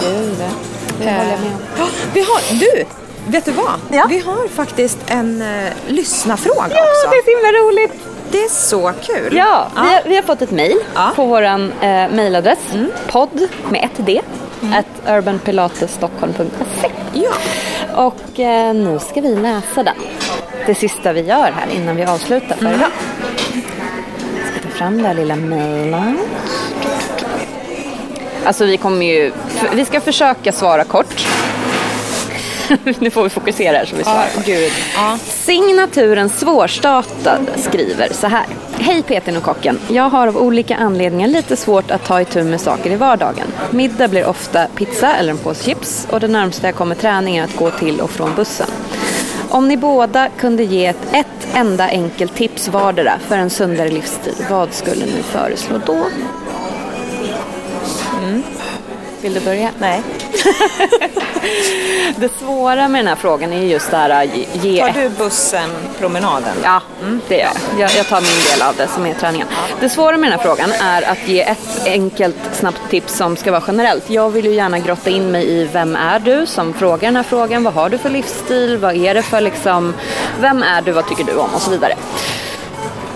Det 0.98 1.04
håller 1.04 1.30
jag 1.30 1.40
med 1.40 1.50
om. 1.54 1.60
Ja, 1.78 1.84
vi 2.14 2.20
har, 2.20 2.58
du, 2.60 2.84
vet 3.26 3.44
du 3.44 3.50
vad? 3.50 3.70
Ja. 3.90 4.06
Vi 4.08 4.18
har 4.18 4.48
faktiskt 4.48 4.98
en 5.06 5.42
uh, 5.42 5.68
lyssnarfråga 5.88 6.68
Ja, 6.70 6.80
också. 6.80 7.10
det 7.10 7.16
är 7.16 7.24
så 7.24 7.30
himla 7.46 7.58
roligt. 7.60 7.92
Det 8.30 8.38
är 8.44 8.48
så 8.48 8.92
kul. 9.02 9.36
Ja, 9.36 9.68
vi 9.74 9.80
har, 9.94 10.02
vi 10.04 10.16
har 10.16 10.22
fått 10.22 10.42
ett 10.42 10.50
mejl 10.50 10.76
Ja. 10.94 11.02
Mm. 11.02 11.14
på 11.14 11.24
vår 11.26 11.42
eh, 11.42 11.56
mejladress. 12.10 12.58
podd 13.10 13.48
med 13.70 13.84
ett 13.84 14.06
d. 14.06 14.20
At 14.74 15.08
urbanpilatesstockholm.se 15.18 16.90
Ja. 17.12 17.32
Och 18.04 18.40
eh, 18.40 18.74
nu 18.74 18.98
ska 19.10 19.20
vi 19.20 19.36
läsa 19.36 19.82
den. 19.82 19.94
Det 20.66 20.74
sista 20.74 21.12
vi 21.12 21.20
gör 21.20 21.52
här 21.52 21.66
innan 21.74 21.96
vi 21.96 22.04
avslutar 22.04 22.56
för 22.56 22.66
idag. 22.74 22.90
Ska 24.50 24.62
ta 24.62 24.68
fram 24.68 25.02
det 25.02 25.08
här 25.08 25.14
lilla 25.14 25.36
mejlet. 25.36 26.16
Alltså 28.44 28.64
vi 28.64 28.76
kommer 28.76 29.06
ju, 29.06 29.32
vi 29.74 29.84
ska 29.84 30.00
försöka 30.00 30.52
svara 30.52 30.84
kort. 30.84 31.26
nu 32.98 33.10
får 33.10 33.22
vi 33.22 33.30
fokusera 33.30 33.76
här 33.76 33.84
så 33.84 33.96
vi 33.96 34.04
svarar. 34.04 34.26
Ja, 34.36 34.42
gud. 34.46 34.72
Ja. 34.96 35.18
Signaturen 35.24 36.28
Svårstartad 36.28 37.46
skriver 37.56 38.08
så 38.12 38.26
här. 38.26 38.46
Hej 38.78 39.02
Peter 39.02 39.36
och 39.36 39.42
kocken. 39.42 39.78
Jag 39.88 40.10
har 40.10 40.28
av 40.28 40.36
olika 40.36 40.76
anledningar 40.76 41.28
lite 41.28 41.56
svårt 41.56 41.90
att 41.90 42.04
ta 42.04 42.20
itu 42.20 42.44
med 42.44 42.60
saker 42.60 42.90
i 42.90 42.96
vardagen. 42.96 43.46
Middag 43.70 44.08
blir 44.08 44.26
ofta 44.26 44.66
pizza 44.66 45.16
eller 45.16 45.30
en 45.32 45.38
påse 45.38 45.64
chips 45.64 46.06
och 46.10 46.20
det 46.20 46.28
närmsta 46.28 46.66
jag 46.66 46.74
kommer 46.74 46.94
träning 46.94 47.36
är 47.36 47.44
att 47.44 47.56
gå 47.56 47.70
till 47.70 48.00
och 48.00 48.10
från 48.10 48.34
bussen. 48.34 48.66
Om 49.48 49.68
ni 49.68 49.76
båda 49.76 50.28
kunde 50.28 50.64
ge 50.64 50.86
ett, 50.86 51.12
ett 51.12 51.48
enda 51.54 51.88
enkelt 51.88 52.34
tips 52.34 52.68
vardera 52.68 53.18
för 53.28 53.36
en 53.36 53.50
sundare 53.50 53.88
livsstil, 53.88 54.34
vad 54.50 54.72
skulle 54.72 55.06
ni 55.06 55.22
föreslå 55.22 55.80
då? 55.86 56.06
Vill 59.22 59.34
du 59.34 59.40
börja? 59.40 59.70
Nej. 59.78 60.02
Det 62.16 62.28
svåra 62.38 62.88
med 62.88 62.98
den 62.98 63.06
här 63.08 63.14
frågan 63.16 63.52
är 63.52 63.62
just 63.62 63.90
det 63.90 63.96
här 63.96 64.10
att 64.10 64.36
ge- 64.64 64.80
Tar 64.80 65.02
du 65.02 65.08
bussen, 65.08 65.70
promenaden? 65.98 66.56
Ja, 66.64 66.80
det 67.28 67.36
gör 67.36 67.44
jag. 67.44 67.80
jag. 67.80 67.96
Jag 67.96 68.06
tar 68.08 68.20
min 68.20 68.44
del 68.52 68.62
av 68.68 68.76
det 68.76 68.88
som 68.88 69.06
är 69.06 69.14
träningen. 69.14 69.46
Det 69.80 69.88
svåra 69.88 70.16
med 70.16 70.30
den 70.30 70.38
här 70.38 70.44
frågan 70.46 70.72
är 70.72 71.02
att 71.02 71.28
ge 71.28 71.40
ett 71.42 71.86
enkelt 71.86 72.36
snabbt 72.52 72.80
tips 72.90 73.16
som 73.16 73.36
ska 73.36 73.50
vara 73.52 73.62
generellt. 73.66 74.10
Jag 74.10 74.30
vill 74.30 74.44
ju 74.44 74.54
gärna 74.54 74.78
grotta 74.78 75.10
in 75.10 75.30
mig 75.30 75.46
i 75.48 75.64
vem 75.64 75.96
är 75.96 76.18
du 76.18 76.46
som 76.46 76.74
frågar 76.74 77.08
den 77.08 77.16
här 77.16 77.22
frågan. 77.22 77.64
Vad 77.64 77.74
har 77.74 77.88
du 77.88 77.98
för 77.98 78.10
livsstil? 78.10 78.76
Vad 78.78 78.96
är 78.96 79.14
det 79.14 79.22
för 79.22 79.40
liksom, 79.40 79.94
vem 80.40 80.62
är 80.62 80.82
du? 80.82 80.92
Vad 80.92 81.08
tycker 81.08 81.24
du 81.24 81.34
om? 81.36 81.54
Och 81.54 81.60
så 81.62 81.70
vidare. 81.70 81.94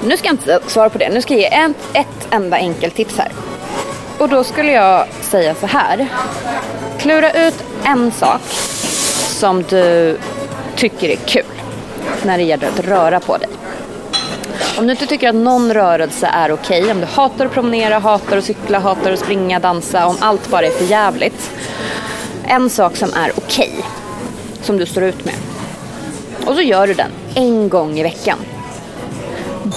Nu 0.05 0.16
ska 0.16 0.27
jag 0.27 0.33
inte 0.35 0.61
svara 0.66 0.90
på 0.90 0.99
det. 0.99 1.09
Nu 1.09 1.23
ska 1.23 1.35
jag 1.35 1.40
ge 1.40 1.47
ett, 1.47 1.77
ett 1.93 2.29
enda 2.31 2.57
enkelt 2.57 2.95
tips 2.95 3.19
här. 3.19 3.29
Och 4.20 4.28
då 4.28 4.44
skulle 4.44 4.72
jag 4.72 5.06
säga 5.20 5.54
så 5.54 5.66
här. 5.66 6.09
Klura 6.98 7.33
ut 7.33 7.64
en 7.85 8.12
sak 8.12 8.40
som 9.28 9.62
du 9.62 10.18
tycker 10.76 11.09
är 11.09 11.16
kul 11.16 11.44
när 12.22 12.38
det 12.38 12.44
gäller 12.44 12.68
att 12.68 12.80
röra 12.80 13.20
på 13.20 13.37
dig. 13.37 13.48
Om 14.78 14.87
du 14.87 14.90
inte 14.92 15.06
tycker 15.06 15.28
att 15.28 15.35
någon 15.35 15.74
rörelse 15.74 16.26
är 16.26 16.52
okej, 16.52 16.90
om 16.90 17.00
du 17.00 17.06
hatar 17.06 17.46
att 17.46 17.52
promenera, 17.52 17.98
hatar 17.98 18.37
att 18.37 18.44
cykla, 18.44 18.78
hatar 18.78 19.12
att 19.12 19.18
springa, 19.18 19.59
dansa, 19.59 20.06
om 20.06 20.16
allt 20.20 20.48
bara 20.50 20.66
är 20.66 20.70
för 20.70 20.85
jävligt. 20.85 21.50
En 22.44 22.70
sak 22.70 22.96
som 22.96 23.12
är 23.12 23.33
okej, 23.37 23.72
som 24.62 24.76
du 24.76 24.87
står 24.87 25.02
ut 25.02 25.24
med. 25.24 25.35
Och 26.46 26.54
så 26.54 26.62
gör 26.62 26.87
du 26.87 26.94
den 26.94 27.11
en 27.35 27.68
gång 27.68 27.98
i 27.98 28.02
veckan 28.02 28.38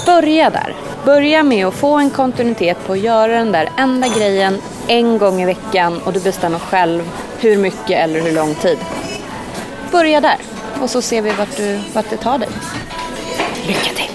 börja 0.06 0.50
där. 0.50 0.76
Börja 1.06 1.44
med 1.44 1.68
att 1.68 1.74
få 1.74 1.98
en 1.98 2.10
kontinuitet 2.10 2.78
på 2.86 2.94
att 2.94 3.00
göra 3.00 3.34
den 3.34 3.52
där 3.52 3.70
enda 3.78 4.08
grejen 4.08 4.62
en 4.88 5.18
gång 5.18 5.42
i 5.42 5.46
veckan 5.46 6.02
och 6.06 6.14
du 6.14 6.20
bestämmer 6.20 6.60
själv 6.60 7.10
hur 7.40 7.58
mycket 7.58 7.90
eller 7.90 8.22
hur 8.22 8.32
lång 8.32 8.56
tid. 8.56 8.78
Börja 9.92 10.22
där 10.22 10.38
och 10.82 10.90
så 10.90 11.02
ser 11.02 11.22
vi 11.22 11.32
vart, 11.32 11.58
du, 11.58 11.80
vart 11.94 12.10
det 12.10 12.18
tar 12.18 12.38
dig. 12.38 12.50
Lycka 13.68 13.90
till! 13.96 14.12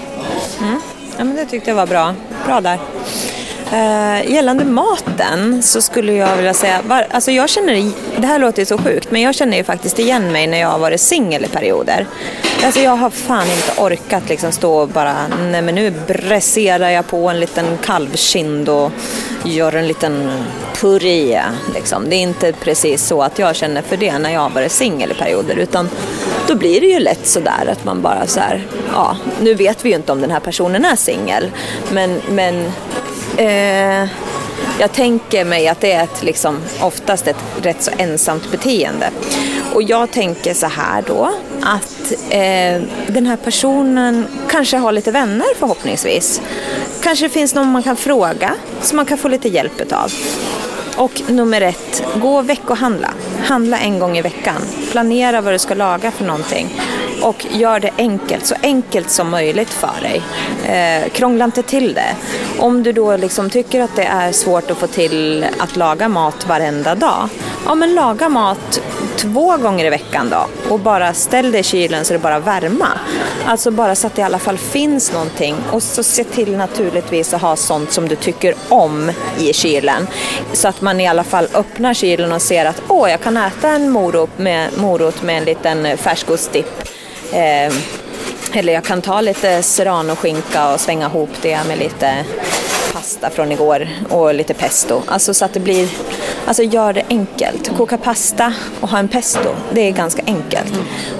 Mm. 0.61 0.81
Ja, 1.17 1.23
men 1.23 1.35
det 1.35 1.45
tyckte 1.45 1.69
jag 1.69 1.75
var 1.75 1.87
bra. 1.87 2.15
Bra 2.45 2.61
där. 2.61 2.79
Uh, 3.73 4.31
gällande 4.31 4.65
maten 4.65 5.63
så 5.63 5.81
skulle 5.81 6.13
jag 6.13 6.35
vilja 6.35 6.53
säga, 6.53 6.81
var, 6.87 7.07
alltså 7.11 7.31
jag 7.31 7.49
känner, 7.49 7.91
det 8.17 8.27
här 8.27 8.39
låter 8.39 8.59
ju 8.61 8.65
så 8.65 8.77
sjukt, 8.77 9.11
men 9.11 9.21
jag 9.21 9.35
känner 9.35 9.57
ju 9.57 9.63
faktiskt 9.63 9.99
igen 9.99 10.31
mig 10.31 10.47
när 10.47 10.57
jag 10.57 10.67
har 10.67 10.79
varit 10.79 11.01
singel 11.01 11.45
i 11.45 11.47
perioder. 11.47 12.05
Alltså 12.63 12.79
jag 12.79 12.95
har 12.95 13.09
fan 13.09 13.47
inte 13.51 13.81
orkat 13.81 14.29
liksom 14.29 14.51
stå 14.51 14.73
och 14.73 14.87
bara, 14.87 15.15
nej 15.51 15.61
men 15.61 15.75
nu 15.75 15.93
bräserar 16.07 16.89
jag 16.89 17.07
på 17.07 17.29
en 17.29 17.39
liten 17.39 17.77
kalvkind 17.77 18.69
och 18.69 18.91
gör 19.45 19.75
en 19.75 19.87
liten 19.87 20.31
puré. 20.79 21.41
Liksom. 21.73 22.09
Det 22.09 22.15
är 22.15 22.21
inte 22.21 22.53
precis 22.53 23.05
så 23.05 23.21
att 23.21 23.39
jag 23.39 23.55
känner 23.55 23.81
för 23.81 23.97
det 23.97 24.17
när 24.17 24.33
jag 24.33 24.41
har 24.41 24.49
varit 24.49 24.71
singel 24.71 25.11
i 25.11 25.13
perioder, 25.13 25.55
utan 25.55 25.89
då 26.47 26.55
blir 26.55 26.81
det 26.81 26.87
ju 26.87 26.99
lätt 26.99 27.27
sådär 27.27 27.69
att 27.71 27.85
man 27.85 28.01
bara 28.01 28.27
så 28.27 28.39
här, 28.39 28.67
ja, 28.93 29.17
nu 29.41 29.53
vet 29.53 29.85
vi 29.85 29.89
ju 29.89 29.95
inte 29.95 30.11
om 30.11 30.21
den 30.21 30.31
här 30.31 30.39
personen 30.39 30.85
är 30.85 30.95
singel, 30.95 31.51
men, 31.91 32.21
men 32.29 32.71
eh, 33.39 34.09
jag 34.79 34.91
tänker 34.91 35.45
mig 35.45 35.67
att 35.67 35.81
det 35.81 35.91
är 35.91 36.03
ett, 36.03 36.23
liksom, 36.23 36.59
oftast 36.81 37.27
ett 37.27 37.43
rätt 37.61 37.83
så 37.83 37.91
ensamt 37.97 38.51
beteende. 38.51 39.09
Och 39.73 39.83
jag 39.83 40.11
tänker 40.11 40.53
så 40.53 40.67
här 40.67 41.03
då, 41.07 41.31
att 41.61 42.11
eh, 42.29 42.81
den 43.07 43.25
här 43.25 43.37
personen 43.37 44.27
kanske 44.49 44.77
har 44.77 44.91
lite 44.91 45.11
vänner 45.11 45.47
förhoppningsvis. 45.59 46.41
Kanske 47.01 47.25
det 47.25 47.29
finns 47.29 47.55
någon 47.55 47.71
man 47.71 47.83
kan 47.83 47.95
fråga 47.95 48.55
som 48.81 48.95
man 48.95 49.05
kan 49.05 49.17
få 49.17 49.27
lite 49.27 49.49
hjälp 49.49 49.91
av. 49.91 50.13
Och 50.99 51.21
nummer 51.29 51.61
ett, 51.61 52.03
gå 52.15 52.37
och 52.37 52.49
veckohandla. 52.49 53.09
Handla 53.43 53.79
en 53.79 53.99
gång 53.99 54.17
i 54.17 54.21
veckan. 54.21 54.61
Planera 54.91 55.41
vad 55.41 55.53
du 55.53 55.59
ska 55.59 55.73
laga 55.73 56.11
för 56.11 56.25
någonting 56.25 56.81
och 57.21 57.45
gör 57.51 57.79
det 57.79 57.91
enkelt, 57.97 58.45
så 58.45 58.55
enkelt 58.63 59.09
som 59.09 59.29
möjligt 59.29 59.69
för 59.69 60.01
dig. 60.01 60.21
Eh, 60.65 61.09
krångla 61.09 61.45
inte 61.45 61.63
till 61.63 61.93
det. 61.93 62.15
Om 62.59 62.83
du 62.83 62.91
då 62.91 63.17
liksom 63.17 63.49
tycker 63.49 63.81
att 63.81 63.95
det 63.95 64.03
är 64.03 64.31
svårt 64.31 64.71
att 64.71 64.77
få 64.77 64.87
till 64.87 65.45
att 65.59 65.75
laga 65.75 66.09
mat 66.09 66.47
varenda 66.47 66.95
dag, 66.95 67.29
ja 67.65 67.75
men 67.75 67.95
laga 67.95 68.29
mat 68.29 68.81
två 69.21 69.57
gånger 69.57 69.85
i 69.85 69.89
veckan 69.89 70.29
då 70.29 70.71
och 70.73 70.79
bara 70.79 71.13
ställ 71.13 71.51
det 71.51 71.59
i 71.59 71.63
kylen 71.63 72.05
så 72.05 72.13
det 72.13 72.19
bara 72.19 72.39
värma. 72.39 72.87
Alltså 73.45 73.71
bara 73.71 73.95
så 73.95 74.07
att 74.07 74.15
det 74.15 74.21
i 74.21 74.25
alla 74.25 74.39
fall 74.39 74.57
finns 74.57 75.13
någonting 75.13 75.55
och 75.71 75.83
så 75.83 76.03
se 76.03 76.23
till 76.23 76.57
naturligtvis 76.57 77.33
att 77.33 77.41
ha 77.41 77.55
sånt 77.55 77.91
som 77.91 78.07
du 78.07 78.15
tycker 78.15 78.55
om 78.69 79.11
i 79.39 79.53
kylen. 79.53 80.07
Så 80.53 80.67
att 80.67 80.81
man 80.81 80.99
i 80.99 81.07
alla 81.07 81.23
fall 81.23 81.47
öppnar 81.53 81.93
kylen 81.93 82.31
och 82.31 82.41
ser 82.41 82.65
att 82.65 82.81
åh, 82.87 83.11
jag 83.11 83.21
kan 83.21 83.37
äta 83.37 83.69
en 83.69 83.89
morot 83.89 84.37
med, 84.37 84.69
morot 84.77 85.21
med 85.23 85.37
en 85.37 85.43
liten 85.43 85.97
färskostdipp 85.97 86.89
Eh, 87.31 87.73
eller 88.53 88.73
jag 88.73 88.83
kan 88.83 89.01
ta 89.01 89.21
lite 89.21 89.63
serrano-skinka 89.63 90.73
och 90.73 90.79
svänga 90.79 91.05
ihop 91.05 91.29
det 91.41 91.59
med 91.67 91.77
lite 91.79 92.25
pasta 92.93 93.29
från 93.29 93.51
igår 93.51 93.89
och 94.09 94.33
lite 94.33 94.53
pesto. 94.53 95.01
Alltså 95.07 95.33
så 95.33 95.45
att 95.45 95.53
det 95.53 95.59
blir, 95.59 95.89
alltså 96.45 96.63
gör 96.63 96.93
det 96.93 97.03
enkelt. 97.09 97.77
Koka 97.77 97.97
pasta 97.97 98.53
och 98.81 98.89
ha 98.89 98.99
en 98.99 99.07
pesto, 99.07 99.49
det 99.73 99.81
är 99.81 99.91
ganska 99.91 100.21
enkelt. 100.25 100.73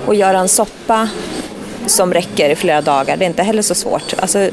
Och 0.06 0.16
göra 0.16 0.40
en 0.40 0.50
soppa 0.50 1.10
som 1.86 2.14
räcker 2.14 2.50
i 2.50 2.56
flera 2.56 2.82
dagar, 2.82 3.18
det 3.18 3.26
är 3.26 3.30
inte 3.30 3.44
heller 3.44 3.62
så 3.62 3.76
svårt. 3.76 4.14
Alltså 4.20 4.50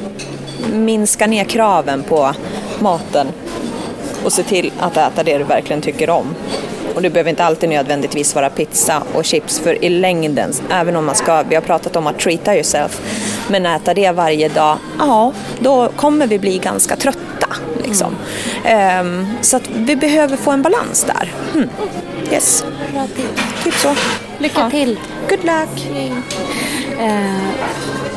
minska 0.73 1.27
ner 1.27 1.45
kraven 1.45 2.03
på 2.03 2.35
maten 2.79 3.27
och 4.25 4.33
se 4.33 4.43
till 4.43 4.73
att 4.79 4.97
äta 4.97 5.23
det 5.23 5.39
du 5.39 5.45
verkligen 5.45 5.83
tycker 5.83 6.11
om. 6.11 6.35
Och 6.95 7.03
det 7.03 7.11
behöver 7.11 7.31
inte 7.31 7.45
alltid 7.45 7.69
nödvändigtvis 7.69 8.35
vara 8.35 8.51
pizza 8.51 9.03
och 9.15 9.25
chips 9.25 9.59
för 9.59 9.85
i 9.85 9.89
längden, 9.89 10.53
även 10.71 10.97
om 10.97 11.07
man 11.07 11.15
ska, 11.15 11.43
vi 11.43 11.55
har 11.55 11.63
pratat 11.63 11.97
om 11.97 12.07
att 12.07 12.19
treata 12.19 12.55
yourself, 12.55 13.01
men 13.49 13.67
äta 13.67 13.95
det 13.95 14.11
varje 14.11 14.49
dag, 14.49 14.79
ja, 14.99 15.33
då 15.59 15.89
kommer 15.97 16.27
vi 16.27 16.39
bli 16.39 16.59
ganska 16.59 16.97
trötta. 16.97 17.47
Liksom. 17.85 18.17
Mm. 18.65 19.27
Så 19.41 19.61
vi 19.75 19.97
behöver 19.97 20.37
få 20.37 20.51
en 20.51 20.63
balans 20.63 21.05
där. 21.05 21.33
Mm. 21.55 21.69
Yes. 22.33 22.65
Bra 22.93 23.07
Typ 23.65 23.75
så. 23.75 23.95
Lycka 24.39 24.61
ja. 24.61 24.71
till. 24.71 24.99
Good 25.29 25.45
luck. 25.45 25.87
Uh, 27.01 27.37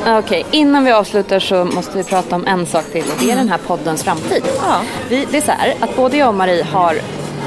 Okej, 0.00 0.18
okay. 0.18 0.44
innan 0.50 0.84
vi 0.84 0.90
avslutar 0.92 1.38
så 1.38 1.64
måste 1.64 1.98
vi 1.98 2.04
prata 2.04 2.36
om 2.36 2.46
en 2.46 2.66
sak 2.66 2.84
till 2.92 3.02
och 3.02 3.24
det 3.24 3.30
är 3.30 3.36
den 3.36 3.48
här 3.48 3.58
poddens 3.66 4.02
framtid. 4.02 4.42
Ja. 4.62 4.80
Vi, 5.08 5.26
det 5.30 5.36
är 5.36 5.42
så 5.42 5.52
här 5.52 5.74
att 5.80 5.96
både 5.96 6.16
jag 6.16 6.28
och 6.28 6.34
Marie 6.34 6.64
har 6.64 6.96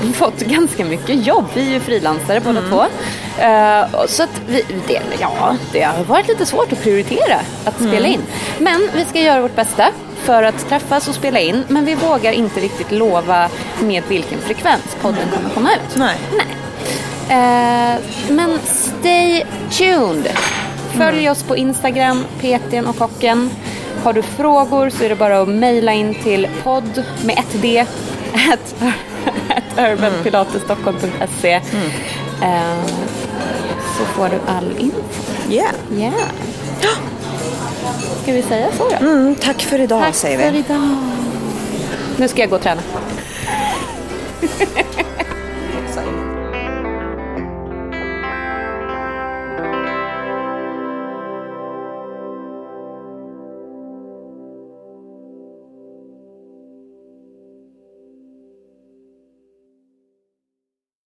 fått 0.14 0.40
ganska 0.40 0.86
mycket 0.86 1.28
jobb. 1.28 1.46
Vi 1.54 1.68
är 1.68 1.74
ju 1.74 1.80
frilansare 1.80 2.40
båda 2.40 2.60
mm. 2.60 2.72
två. 2.72 2.82
Uh, 2.82 4.06
så 4.08 4.24
att 4.24 4.42
vi, 4.48 4.66
det, 4.88 5.02
ja, 5.20 5.56
det 5.72 5.82
har 5.82 6.04
varit 6.04 6.28
lite 6.28 6.46
svårt 6.46 6.72
att 6.72 6.84
prioritera 6.84 7.40
att 7.66 7.80
mm. 7.80 7.92
spela 7.92 8.08
in. 8.08 8.22
Men 8.60 8.90
vi 8.96 9.06
ska 9.06 9.22
göra 9.22 9.42
vårt 9.42 9.56
bästa 9.56 9.90
för 10.24 10.44
att 10.44 10.70
träffas 10.70 11.08
och 11.08 11.16
spela 11.16 11.40
in. 11.40 11.64
Men 11.68 11.86
vi 11.86 11.96
vågar 11.96 12.32
inte 12.32 12.60
riktigt 12.60 12.92
lova 12.92 13.50
med 13.82 14.04
vilken 14.08 14.40
frekvens 14.40 14.98
podden 15.02 15.28
kommer 15.36 15.50
komma 15.50 15.70
ut. 15.74 15.96
Nej. 15.96 16.18
Nej. 16.38 16.48
Uh, 17.30 18.02
men 18.30 18.60
stay 18.66 19.44
tuned. 19.72 20.28
Följ 20.92 21.20
mm. 21.20 21.32
oss 21.32 21.44
på 21.44 21.58
Instagram, 21.58 22.26
PTn 22.40 22.86
och 22.86 22.98
Kocken. 22.98 23.50
Har 24.04 24.14
du 24.14 24.22
frågor 24.22 24.90
så 24.90 25.04
är 25.04 25.10
det 25.10 25.16
bara 25.16 25.42
att 25.42 25.50
mejla 25.50 25.94
in 25.94 26.16
till 26.24 26.48
podd 26.64 27.04
med 27.26 27.40
ett 27.40 27.62
D 27.62 27.86
urbanpilatesstockholm.se 29.78 31.54
mm. 31.54 31.86
uh, 32.42 32.86
så 33.98 34.06
får 34.06 34.30
du 34.30 34.40
all 34.48 34.78
info. 34.78 35.02
Yeah. 35.50 35.74
yeah. 35.92 36.14
Ska 38.24 38.34
vi 38.34 38.42
säga 38.42 38.68
så 38.78 38.90
då? 38.90 38.96
Mm, 38.96 39.36
tack 39.36 39.62
för 39.62 39.82
idag 39.82 40.04
tack 40.04 40.16
säger 40.16 40.38
vi. 40.38 40.44
Tack 40.44 40.68
för 40.68 40.74
idag. 40.74 40.98
Nu 42.18 42.28
ska 42.28 42.42
jag 42.42 42.50
gå 42.50 42.56
och 42.56 42.62
träna. 42.62 42.82